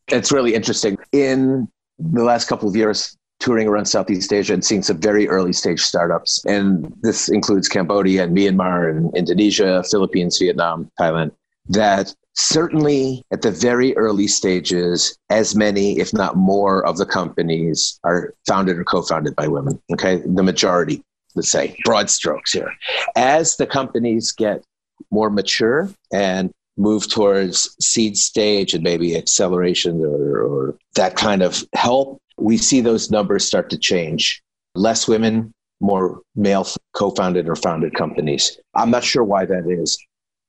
It's 0.07 0.31
really 0.31 0.53
interesting. 0.53 0.97
In 1.11 1.67
the 1.97 2.23
last 2.23 2.47
couple 2.47 2.67
of 2.69 2.75
years 2.75 3.17
touring 3.39 3.67
around 3.67 3.85
Southeast 3.85 4.31
Asia 4.31 4.53
and 4.53 4.63
seeing 4.63 4.81
some 4.81 4.99
very 4.99 5.27
early 5.27 5.51
stage 5.51 5.81
startups. 5.81 6.43
And 6.45 6.91
this 7.01 7.27
includes 7.27 7.67
Cambodia 7.67 8.23
and 8.23 8.35
Myanmar 8.35 8.89
and 8.89 9.13
Indonesia, 9.15 9.83
Philippines, 9.83 10.37
Vietnam, 10.39 10.89
Thailand, 10.99 11.31
that 11.69 12.13
certainly 12.35 13.23
at 13.31 13.41
the 13.41 13.51
very 13.51 13.95
early 13.97 14.27
stages, 14.27 15.17
as 15.29 15.55
many, 15.55 15.99
if 15.99 16.13
not 16.13 16.35
more, 16.35 16.85
of 16.85 16.97
the 16.97 17.05
companies 17.05 17.99
are 18.03 18.33
founded 18.47 18.77
or 18.77 18.83
co 18.83 19.01
founded 19.01 19.35
by 19.35 19.47
women. 19.47 19.81
Okay. 19.91 20.21
The 20.25 20.43
majority, 20.43 21.01
let's 21.35 21.51
say, 21.51 21.75
broad 21.83 22.09
strokes 22.09 22.51
here. 22.51 22.71
As 23.15 23.57
the 23.57 23.67
companies 23.67 24.31
get 24.31 24.63
more 25.11 25.29
mature 25.29 25.89
and 26.13 26.51
move 26.77 27.09
towards 27.09 27.75
seed 27.79 28.17
stage 28.17 28.73
and 28.73 28.83
maybe 28.83 29.15
acceleration 29.15 30.01
or, 30.01 30.41
or 30.41 30.77
that 30.95 31.15
kind 31.15 31.41
of 31.41 31.63
help, 31.73 32.19
we 32.37 32.57
see 32.57 32.81
those 32.81 33.09
numbers 33.09 33.45
start 33.45 33.69
to 33.69 33.77
change. 33.77 34.41
Less 34.75 35.07
women, 35.07 35.53
more 35.79 36.21
male 36.35 36.67
co 36.93 37.11
founded 37.11 37.47
or 37.47 37.55
founded 37.55 37.93
companies. 37.95 38.59
I'm 38.73 38.91
not 38.91 39.05
sure 39.05 39.23
why 39.23 39.45
that 39.45 39.69
is. 39.69 39.97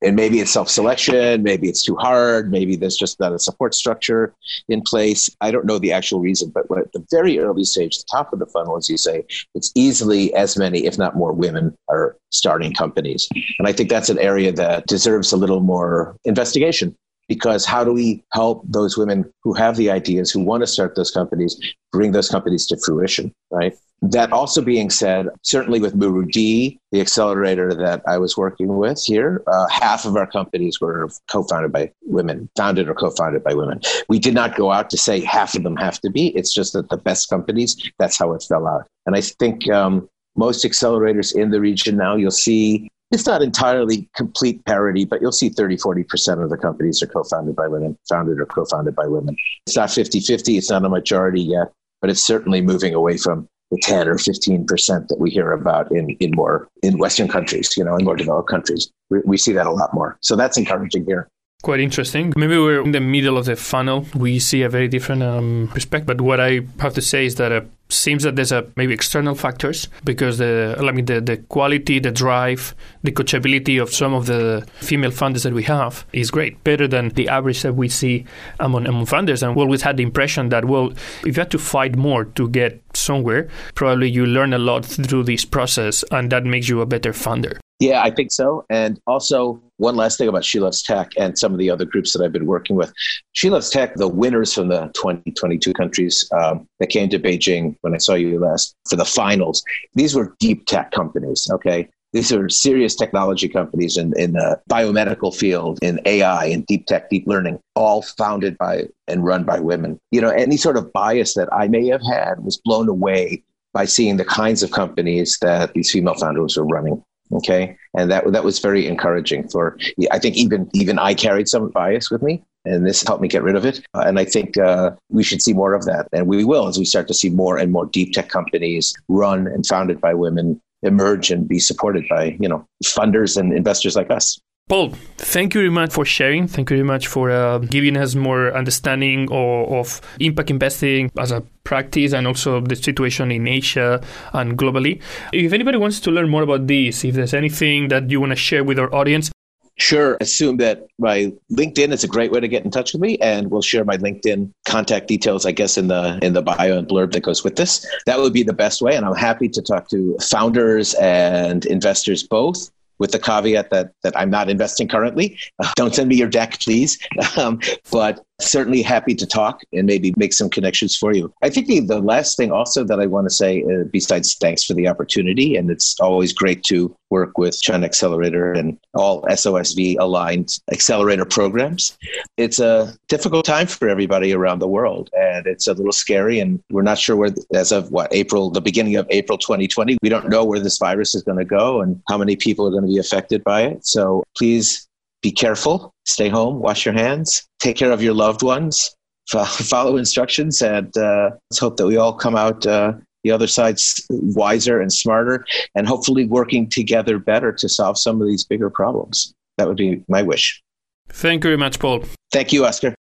And 0.02 0.14
maybe 0.14 0.40
it's 0.40 0.50
self-selection 0.50 1.42
maybe 1.42 1.68
it's 1.68 1.82
too 1.82 1.96
hard 1.96 2.50
maybe 2.50 2.76
there's 2.76 2.96
just 2.96 3.18
not 3.18 3.32
a 3.32 3.38
support 3.38 3.74
structure 3.74 4.35
in 4.68 4.82
place. 4.82 5.30
I 5.40 5.50
don't 5.50 5.66
know 5.66 5.78
the 5.78 5.92
actual 5.92 6.20
reason 6.20 6.50
but 6.54 6.64
at 6.78 6.92
the 6.92 7.04
very 7.11 7.38
early 7.38 7.64
stage 7.64 7.98
the 7.98 8.04
top 8.11 8.32
of 8.32 8.38
the 8.38 8.46
funnel 8.46 8.76
as 8.76 8.88
you 8.88 8.96
say 8.96 9.24
it's 9.54 9.72
easily 9.74 10.35
as 10.35 10.56
many 10.56 10.87
if 10.87 10.98
not 10.98 11.16
more 11.16 11.32
women 11.32 11.76
are 11.88 12.16
starting 12.30 12.72
companies. 12.74 13.28
And 13.59 13.66
i 13.66 13.72
think 13.72 13.88
that's 13.88 14.11
an 14.11 14.18
area 14.18 14.52
that 14.52 14.87
deserves 14.87 15.32
a 15.32 15.37
little 15.37 15.61
more 15.61 16.16
investigation 16.24 16.96
because 17.29 17.65
how 17.65 17.85
do 17.85 17.93
we 17.93 18.23
help 18.33 18.62
those 18.67 18.97
women 18.97 19.31
who 19.43 19.53
have 19.53 19.77
the 19.77 19.91
ideas 19.91 20.31
who 20.31 20.41
want 20.41 20.62
to 20.62 20.67
start 20.67 20.95
those 20.95 21.11
companies 21.11 21.59
bring 21.93 22.12
those 22.12 22.29
companies 22.29 22.67
to 22.67 22.77
fruition 22.85 23.33
right 23.51 23.75
that 24.03 24.33
also 24.33 24.61
being 24.61 24.91
said, 24.91 25.29
certainly 25.43 25.81
with 25.81 25.95
muru-D, 25.95 26.79
the 26.93 27.01
accelerator 27.01 27.75
that 27.75 28.03
I 28.07 28.19
was 28.19 28.37
working 28.37 28.77
with 28.77 29.03
here, 29.03 29.43
uh, 29.47 29.67
half 29.69 30.05
of 30.05 30.17
our 30.17 30.27
companies 30.27 30.81
were 30.81 31.09
co-founded 31.31 31.73
by 31.73 31.91
women, 32.03 32.51
founded 32.57 32.89
or 32.89 32.95
co-founded 32.95 33.43
by 33.43 33.55
women. 33.55 33.81
We 34.09 34.19
did 34.19 34.35
not 34.35 34.55
go 34.55 34.71
out 34.71 34.91
to 34.91 34.99
say 34.99 35.21
half 35.21 35.55
of 35.55 35.62
them 35.62 35.77
have 35.77 35.99
to 36.01 36.11
be. 36.11 36.29
It's 36.37 36.53
just 36.53 36.75
that 36.75 36.91
the 36.91 36.99
best 36.99 37.31
companies, 37.31 37.77
that's 37.99 38.19
how 38.19 38.33
it 38.35 38.45
fell 38.47 38.67
out. 38.67 38.87
And 39.07 39.17
I 39.17 39.23
think 39.23 39.71
um, 39.71 40.09
most 40.37 40.65
accelerators 40.65 41.35
in 41.35 41.51
the 41.51 41.61
region 41.61 41.97
now, 41.97 42.17
you'll 42.17 42.31
see 42.31 42.91
it's 43.12 43.27
not 43.27 43.42
entirely 43.42 44.09
complete 44.14 44.64
parity, 44.64 45.05
but 45.05 45.21
you'll 45.21 45.33
see 45.33 45.49
30, 45.49 45.77
40% 45.77 46.42
of 46.42 46.51
the 46.51 46.57
companies 46.57 47.03
are 47.03 47.07
co-founded 47.07 47.55
by 47.55 47.69
women, 47.69 47.97
founded 48.09 48.40
or 48.40 48.47
co-founded 48.47 48.97
by 48.97 49.07
women. 49.07 49.37
It's 49.66 49.77
not 49.77 49.90
50-50. 49.90 50.59
It's 50.59 50.71
not 50.71 50.85
a 50.85 50.88
majority 50.88 51.42
yet, 51.42 51.73
but 52.01 52.11
it's 52.11 52.23
certainly 52.23 52.61
moving 52.61 52.95
away 52.95 53.16
from 53.16 53.49
the 53.71 53.79
10 53.83 54.07
or 54.07 54.16
15 54.16 54.64
percent 54.64 55.09
that 55.09 55.19
we 55.19 55.29
hear 55.29 55.51
about 55.51 55.90
in, 55.90 56.11
in 56.21 56.31
more 56.37 56.69
in 56.85 56.99
western 56.99 57.27
countries 57.27 57.77
you 57.77 57.83
know 57.83 57.97
in 57.97 58.05
more 58.05 58.14
developed 58.14 58.49
countries 58.49 58.92
we, 59.11 59.19
we 59.25 59.37
see 59.37 59.51
that 59.51 59.66
a 59.66 59.73
lot 59.73 59.92
more 59.92 60.16
so 60.21 60.37
that's 60.37 60.57
encouraging 60.57 61.05
here 61.05 61.29
quite 61.62 61.81
interesting. 61.81 62.33
Maybe 62.37 62.57
we're 62.57 62.83
in 62.83 62.92
the 62.92 63.01
middle 63.01 63.37
of 63.37 63.47
the 63.47 63.57
funnel. 63.57 64.07
We 64.14 64.38
see 64.38 64.62
a 64.62 64.69
very 64.69 64.87
different 64.87 65.23
um, 65.25 65.69
perspective. 65.73 66.07
But 66.07 66.21
what 66.21 66.38
I 66.38 66.61
have 66.79 66.95
to 66.95 67.03
say 67.03 67.27
is 67.27 67.35
that 67.37 67.51
it 67.51 67.69
seems 67.88 68.25
that 68.25 68.37
there's 68.37 68.53
a 68.53 68.66
maybe 68.77 68.92
external 68.92 69.35
factors 69.35 69.88
because 70.05 70.38
the 70.38 70.77
I 70.79 70.90
mean 70.92 71.05
the, 71.05 71.20
the 71.20 71.37
quality, 71.37 71.99
the 71.99 72.11
drive, 72.11 72.75
the 73.03 73.12
coachability 73.12 73.81
of 73.81 73.92
some 73.92 74.14
of 74.14 74.27
the 74.27 74.66
female 74.81 75.11
founders 75.11 75.44
that 75.44 75.53
we 75.53 75.62
have 75.64 76.07
is 76.12 76.31
great, 76.31 76.62
better 76.64 76.88
than 76.88 77.11
the 77.11 77.29
average 77.29 77.62
that 77.62 77.75
we 77.75 77.88
see 77.88 78.25
among, 78.61 78.87
among 78.87 79.07
founders. 79.07 79.42
And 79.42 79.55
we 79.55 79.62
always 79.62 79.83
had 79.83 79.96
the 79.96 80.03
impression 80.03 80.49
that 80.51 80.64
well, 80.64 80.92
if 81.25 81.37
you 81.37 81.40
had 81.40 81.51
to 81.53 81.59
fight 81.59 81.96
more 81.96 82.25
to 82.25 82.49
get 82.49 82.83
somewhere, 82.94 83.49
probably 83.75 84.11
you 84.11 84.27
learn 84.27 84.53
a 84.53 84.59
lot 84.59 84.85
through 84.85 85.25
this 85.25 85.44
process, 85.44 86.05
and 86.11 86.31
that 86.33 86.44
makes 86.44 86.68
you 86.68 86.81
a 86.81 86.87
better 86.87 87.12
funder. 87.12 87.59
Yeah, 87.79 88.03
I 88.03 88.11
think 88.11 88.33
so. 88.33 88.64
And 88.70 89.01
also, 89.07 89.61
one 89.79 89.97
last 89.97 90.19
thing 90.19 90.29
about 90.29 90.45
She 90.45 90.61
Loves 90.61 90.83
Tech 90.83 91.12
and 91.17 91.39
some 91.39 91.53
of 91.53 91.59
the 91.59 91.71
other 91.71 91.85
groups 91.85 92.12
that 92.12 92.23
I've 92.23 92.33
been 92.33 92.47
working 92.47 92.77
with. 92.77 92.93
She 93.33 93.51
Loves 93.51 93.71
Tech, 93.71 93.95
the 93.95 94.09
winners 94.09 94.55
from 94.55 94.69
the 94.69 94.91
2022 94.95 95.73
countries 95.73 96.29
um, 96.33 96.67
that 96.81 96.89
came 96.89 97.09
to 97.11 97.19
Beijing 97.19 97.77
when 97.83 97.95
I 97.95 97.99
saw 97.99 98.15
you 98.15 98.39
last 98.39 98.75
for 98.89 98.97
the 98.97 99.05
finals, 99.05 99.62
these 99.95 100.15
were 100.15 100.35
deep 100.39 100.67
tech 100.67 100.91
companies, 100.91 101.49
okay? 101.51 101.89
These 102.12 102.33
are 102.33 102.49
serious 102.49 102.95
technology 102.95 103.49
companies 103.49 103.99
in, 103.99 104.19
in 104.19 104.33
the 104.33 104.59
biomedical 104.71 105.35
field, 105.35 105.79
in 105.83 106.01
AI, 106.07 106.47
in 106.47 106.62
deep 106.62 106.87
tech, 106.87 107.11
deep 107.11 107.27
learning, 107.27 107.59
all 107.75 108.03
founded 108.03 108.57
by 108.57 108.85
and 109.09 109.25
run 109.25 109.45
by 109.45 109.61
women. 109.61 109.99
You 110.12 110.23
know, 110.23 110.31
any 110.31 110.57
sort 110.57 110.79
of 110.79 110.93
bias 110.93 111.35
that 111.35 111.53
I 111.53 111.69
may 111.69 111.87
have 111.89 112.01
had 112.11 112.43
was 112.43 112.59
blown 112.65 112.89
away 112.89 113.43
by 113.75 113.85
seeing 113.85 114.17
the 114.17 114.25
kinds 114.25 114.62
of 114.62 114.71
companies 114.71 115.37
that 115.43 115.75
these 115.75 115.91
female 115.91 116.15
founders 116.15 116.57
were 116.57 116.65
running. 116.65 117.03
Okay, 117.33 117.77
and 117.95 118.11
that 118.11 118.31
that 118.33 118.45
was 118.45 118.61
very 118.61 118.87
encouraging. 118.87 119.49
For 119.49 119.77
I 120.11 120.19
think 120.19 120.37
even 120.37 120.71
even 120.75 120.99
I 120.99 121.15
carried 121.15 121.49
some 121.49 121.71
bias 121.71 122.11
with 122.11 122.23
me, 122.23 122.43
and 122.65 122.87
this 122.87 123.03
helped 123.03 123.23
me 123.23 123.29
get 123.29 123.43
rid 123.43 123.57
of 123.57 123.65
it. 123.65 123.81
Uh, 123.95 124.05
and 124.07 124.19
I 124.19 124.25
think 124.25 124.57
uh, 124.59 124.93
we 125.11 125.25
should 125.25 125.43
see 125.43 125.53
more 125.53 125.75
of 125.75 125.85
that, 125.87 126.09
and 126.12 126.27
we 126.27 126.45
will 126.45 126.69
as 126.69 126.79
we 126.79 126.85
start 126.85 127.09
to 127.09 127.15
see 127.15 127.31
more 127.31 127.59
and 127.59 127.73
more 127.73 127.87
deep 127.87 128.12
tech 128.12 128.29
companies 128.29 128.95
run 129.09 129.47
and 129.47 129.67
founded 129.67 130.01
by 130.01 130.15
women 130.15 130.61
emerge 130.83 131.31
and 131.31 131.49
be 131.49 131.59
supported 131.59 132.07
by 132.09 132.37
you 132.41 132.49
know 132.49 132.67
funders 132.85 133.37
and 133.37 133.53
investors 133.53 133.97
like 133.97 134.11
us. 134.11 134.41
Paul, 134.68 134.90
thank 135.16 135.55
you 135.55 135.61
very 135.61 135.70
much 135.70 135.92
for 135.92 136.05
sharing. 136.05 136.48
Thank 136.48 136.70
you 136.70 136.79
very 136.79 136.87
much 136.87 137.07
for 137.07 137.31
uh, 137.31 137.59
giving 137.59 137.96
us 137.96 138.16
more 138.16 138.52
understanding 138.52 139.29
of, 139.31 139.72
of, 139.72 140.00
impact 140.18 140.50
investing 140.50 141.12
as 141.16 141.31
a 141.31 141.42
practice 141.62 142.12
and 142.12 142.26
also 142.26 142.61
the 142.61 142.74
situation 142.74 143.31
in 143.31 143.46
Asia 143.46 144.02
and 144.33 144.59
globally. 144.59 145.00
If 145.33 145.52
anybody 145.52 145.79
wants 145.79 146.00
to 146.00 146.11
learn 146.11 146.29
more 146.29 146.42
about 146.42 146.66
this, 146.66 147.05
if 147.05 147.14
there's 147.14 147.33
anything 147.33 147.87
that 147.88 148.11
you 148.11 148.18
want 148.18 148.33
to 148.33 148.37
share 148.37 148.64
with 148.64 148.81
our 148.81 148.92
audience, 148.92 149.31
Sure. 149.79 150.16
Assume 150.22 150.57
that 150.57 150.87
my 150.98 151.31
LinkedIn 151.52 151.92
is 151.92 152.02
a 152.02 152.09
great 152.09 152.33
way 152.33 152.40
to 152.40 152.48
get 152.48 152.64
in 152.64 152.70
touch 152.70 152.94
with 152.94 153.02
me, 153.02 153.18
and 153.18 153.50
we'll 153.50 153.61
share 153.61 153.85
my 153.85 153.98
LinkedIn 153.98 154.50
contact 154.66 155.07
details, 155.07 155.44
I 155.44 155.52
guess, 155.52 155.76
in 155.76 155.88
the 155.88 156.18
in 156.22 156.33
the 156.33 156.40
bio 156.40 156.79
and 156.79 156.88
blurb 156.88 157.12
that 157.12 157.22
goes 157.22 157.44
with 157.44 157.57
this. 157.57 157.87
That 158.07 158.18
would 158.18 158.33
be 158.33 158.42
the 158.42 158.55
best 158.55 158.81
way, 158.81 158.96
and 158.96 159.05
I'm 159.05 159.14
happy 159.14 159.50
to 159.50 159.61
talk 159.61 159.90
to 159.90 160.16
founders 160.22 160.94
and 160.94 161.66
investors 161.66 162.22
both 162.22 162.70
with 162.98 163.12
the 163.12 163.18
caveat 163.18 163.70
that 163.70 163.92
that 164.02 164.16
I'm 164.16 164.30
not 164.30 164.48
investing 164.48 164.88
currently. 164.88 165.38
Uh, 165.62 165.70
don't 165.76 165.94
send 165.94 166.09
me 166.09 166.16
your 166.16 166.28
deck, 166.28 166.61
please. 166.61 166.98
Um, 167.37 167.61
but 167.90 168.24
certainly 168.40 168.83
happy 168.83 169.14
to 169.14 169.27
talk 169.27 169.61
and 169.72 169.87
maybe 169.87 170.12
make 170.16 170.33
some 170.33 170.51
connections 170.51 170.96
for 170.96 171.14
you. 171.14 171.33
I 171.42 171.51
think 171.51 171.66
the, 171.66 171.81
the 171.81 172.01
last 172.01 172.37
thing 172.37 172.53
also 172.53 172.85
that 172.85 173.01
I 173.01 173.07
want 173.07 173.27
to 173.27 173.35
say, 173.35 173.62
uh, 173.62 173.85
besides 173.90 174.35
thanks 174.35 174.64
for 174.64 174.75
the 174.75 174.88
opportunity, 174.88 175.57
and 175.57 175.70
it's 175.70 175.99
always 176.01 176.33
great 176.33 176.62
to 176.64 176.94
work 177.11 177.38
with 177.38 177.61
China 177.61 177.87
Accelerator 177.87 178.53
and 178.53 178.79
all 178.94 179.22
SOSV 179.22 179.96
aligned 179.99 180.59
accelerator 180.72 181.25
programs. 181.25 181.96
It's 182.37 182.59
a 182.59 182.94
difficult 183.09 183.46
time 183.46 183.66
for 183.66 183.88
everybody 183.88 184.33
around 184.33 184.59
the 184.59 184.68
world, 184.68 185.11
and 185.16 185.46
it's 185.46 185.66
a 185.66 185.72
little 185.72 185.92
scary. 185.92 186.40
And 186.40 186.62
we're 186.70 186.83
not 186.83 186.99
sure 186.99 187.16
where, 187.16 187.31
as 187.55 187.72
of 187.72 187.90
what 187.90 188.12
April, 188.12 188.51
the 188.51 188.61
beginning 188.61 188.96
of 188.96 189.07
April 189.11 189.38
2020, 189.38 189.99
we 190.03 190.09
don't 190.09 190.29
know 190.29 190.44
where 190.44 190.61
this 190.61 190.79
virus 190.79 191.14
is 191.14 191.22
going 191.22 191.38
to 191.38 191.44
go 191.44 191.81
and 191.81 192.03
how 192.09 192.18
many 192.18 192.37
people 192.37 192.66
are 192.66 192.70
going 192.70 192.83
to 192.83 192.88
be 192.88 192.99
affected 192.99 193.44
by 193.44 193.62
it. 193.62 193.87
So 193.87 194.25
please 194.37 194.87
be 195.27 195.33
careful, 195.33 195.93
stay 196.05 196.29
home, 196.29 196.61
wash 196.61 196.87
your 196.87 196.95
hands, 196.95 197.49
take 197.59 197.77
care 197.77 197.91
of 197.91 198.01
your 198.01 198.15
loved 198.15 198.43
ones, 198.45 198.95
follow 199.73 199.97
instructions, 199.97 200.62
and 200.62 200.97
uh, 200.97 201.31
let's 201.51 201.59
hope 201.59 201.77
that 201.79 201.87
we 201.89 201.97
all 201.97 202.15
come 202.25 202.37
out 202.37 202.65
uh, 202.65 202.93
the 203.25 203.33
other 203.33 203.49
side 203.49 203.77
wiser 204.11 204.81
and 204.81 204.93
smarter, 204.93 205.45
and 205.75 205.89
hopefully 205.89 206.27
working 206.27 206.69
together 206.69 207.19
better 207.19 207.51
to 207.61 207.69
solve 207.69 207.99
some 207.99 208.23
of 208.23 208.29
these 208.29 208.45
bigger 208.45 208.71
problems. 208.71 209.35
That 209.59 209.67
would 209.67 209.79
be 209.79 210.05
my 210.07 210.23
wish. 210.23 210.62
Thank 211.09 211.43
you 211.43 211.49
very 211.51 211.57
much, 211.57 211.81
Paul. 211.81 212.05
Thank 212.31 212.53
you, 212.53 212.65
Oscar. 212.65 212.95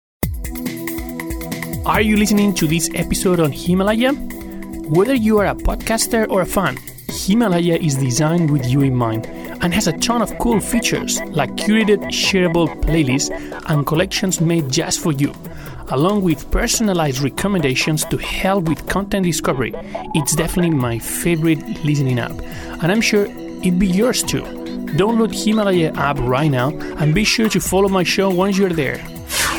Are 1.85 2.03
you 2.09 2.15
listening 2.15 2.53
to 2.55 2.67
this 2.67 2.89
episode 2.93 3.41
on 3.41 3.51
Himalaya? 3.51 4.13
Whether 4.97 5.15
you 5.15 5.39
are 5.39 5.47
a 5.47 5.55
podcaster 5.55 6.29
or 6.29 6.39
a 6.39 6.45
fan, 6.45 6.77
Himalaya 7.13 7.75
is 7.75 7.95
designed 7.95 8.49
with 8.49 8.65
you 8.65 8.81
in 8.81 8.95
mind 8.95 9.27
and 9.61 9.73
has 9.73 9.87
a 9.87 9.97
ton 9.99 10.21
of 10.21 10.37
cool 10.39 10.59
features 10.59 11.21
like 11.21 11.51
curated 11.51 11.99
shareable 12.05 12.67
playlists 12.81 13.29
and 13.69 13.85
collections 13.85 14.41
made 14.41 14.71
just 14.71 14.99
for 14.99 15.11
you, 15.11 15.33
along 15.89 16.23
with 16.23 16.49
personalized 16.49 17.19
recommendations 17.19 18.03
to 18.05 18.17
help 18.17 18.65
with 18.65 18.87
content 18.89 19.25
discovery. 19.25 19.73
It's 20.15 20.35
definitely 20.35 20.75
my 20.75 20.97
favorite 20.99 21.61
listening 21.85 22.19
app, 22.19 22.31
and 22.81 22.91
I'm 22.91 23.01
sure 23.01 23.25
it'd 23.25 23.77
be 23.77 23.87
yours 23.87 24.23
too. 24.23 24.41
Download 24.97 25.33
Himalaya 25.33 25.93
app 25.93 26.17
right 26.19 26.49
now 26.49 26.69
and 26.97 27.13
be 27.13 27.23
sure 27.23 27.49
to 27.49 27.59
follow 27.59 27.89
my 27.89 28.03
show 28.03 28.29
once 28.29 28.57
you're 28.57 28.69
there. 28.69 29.03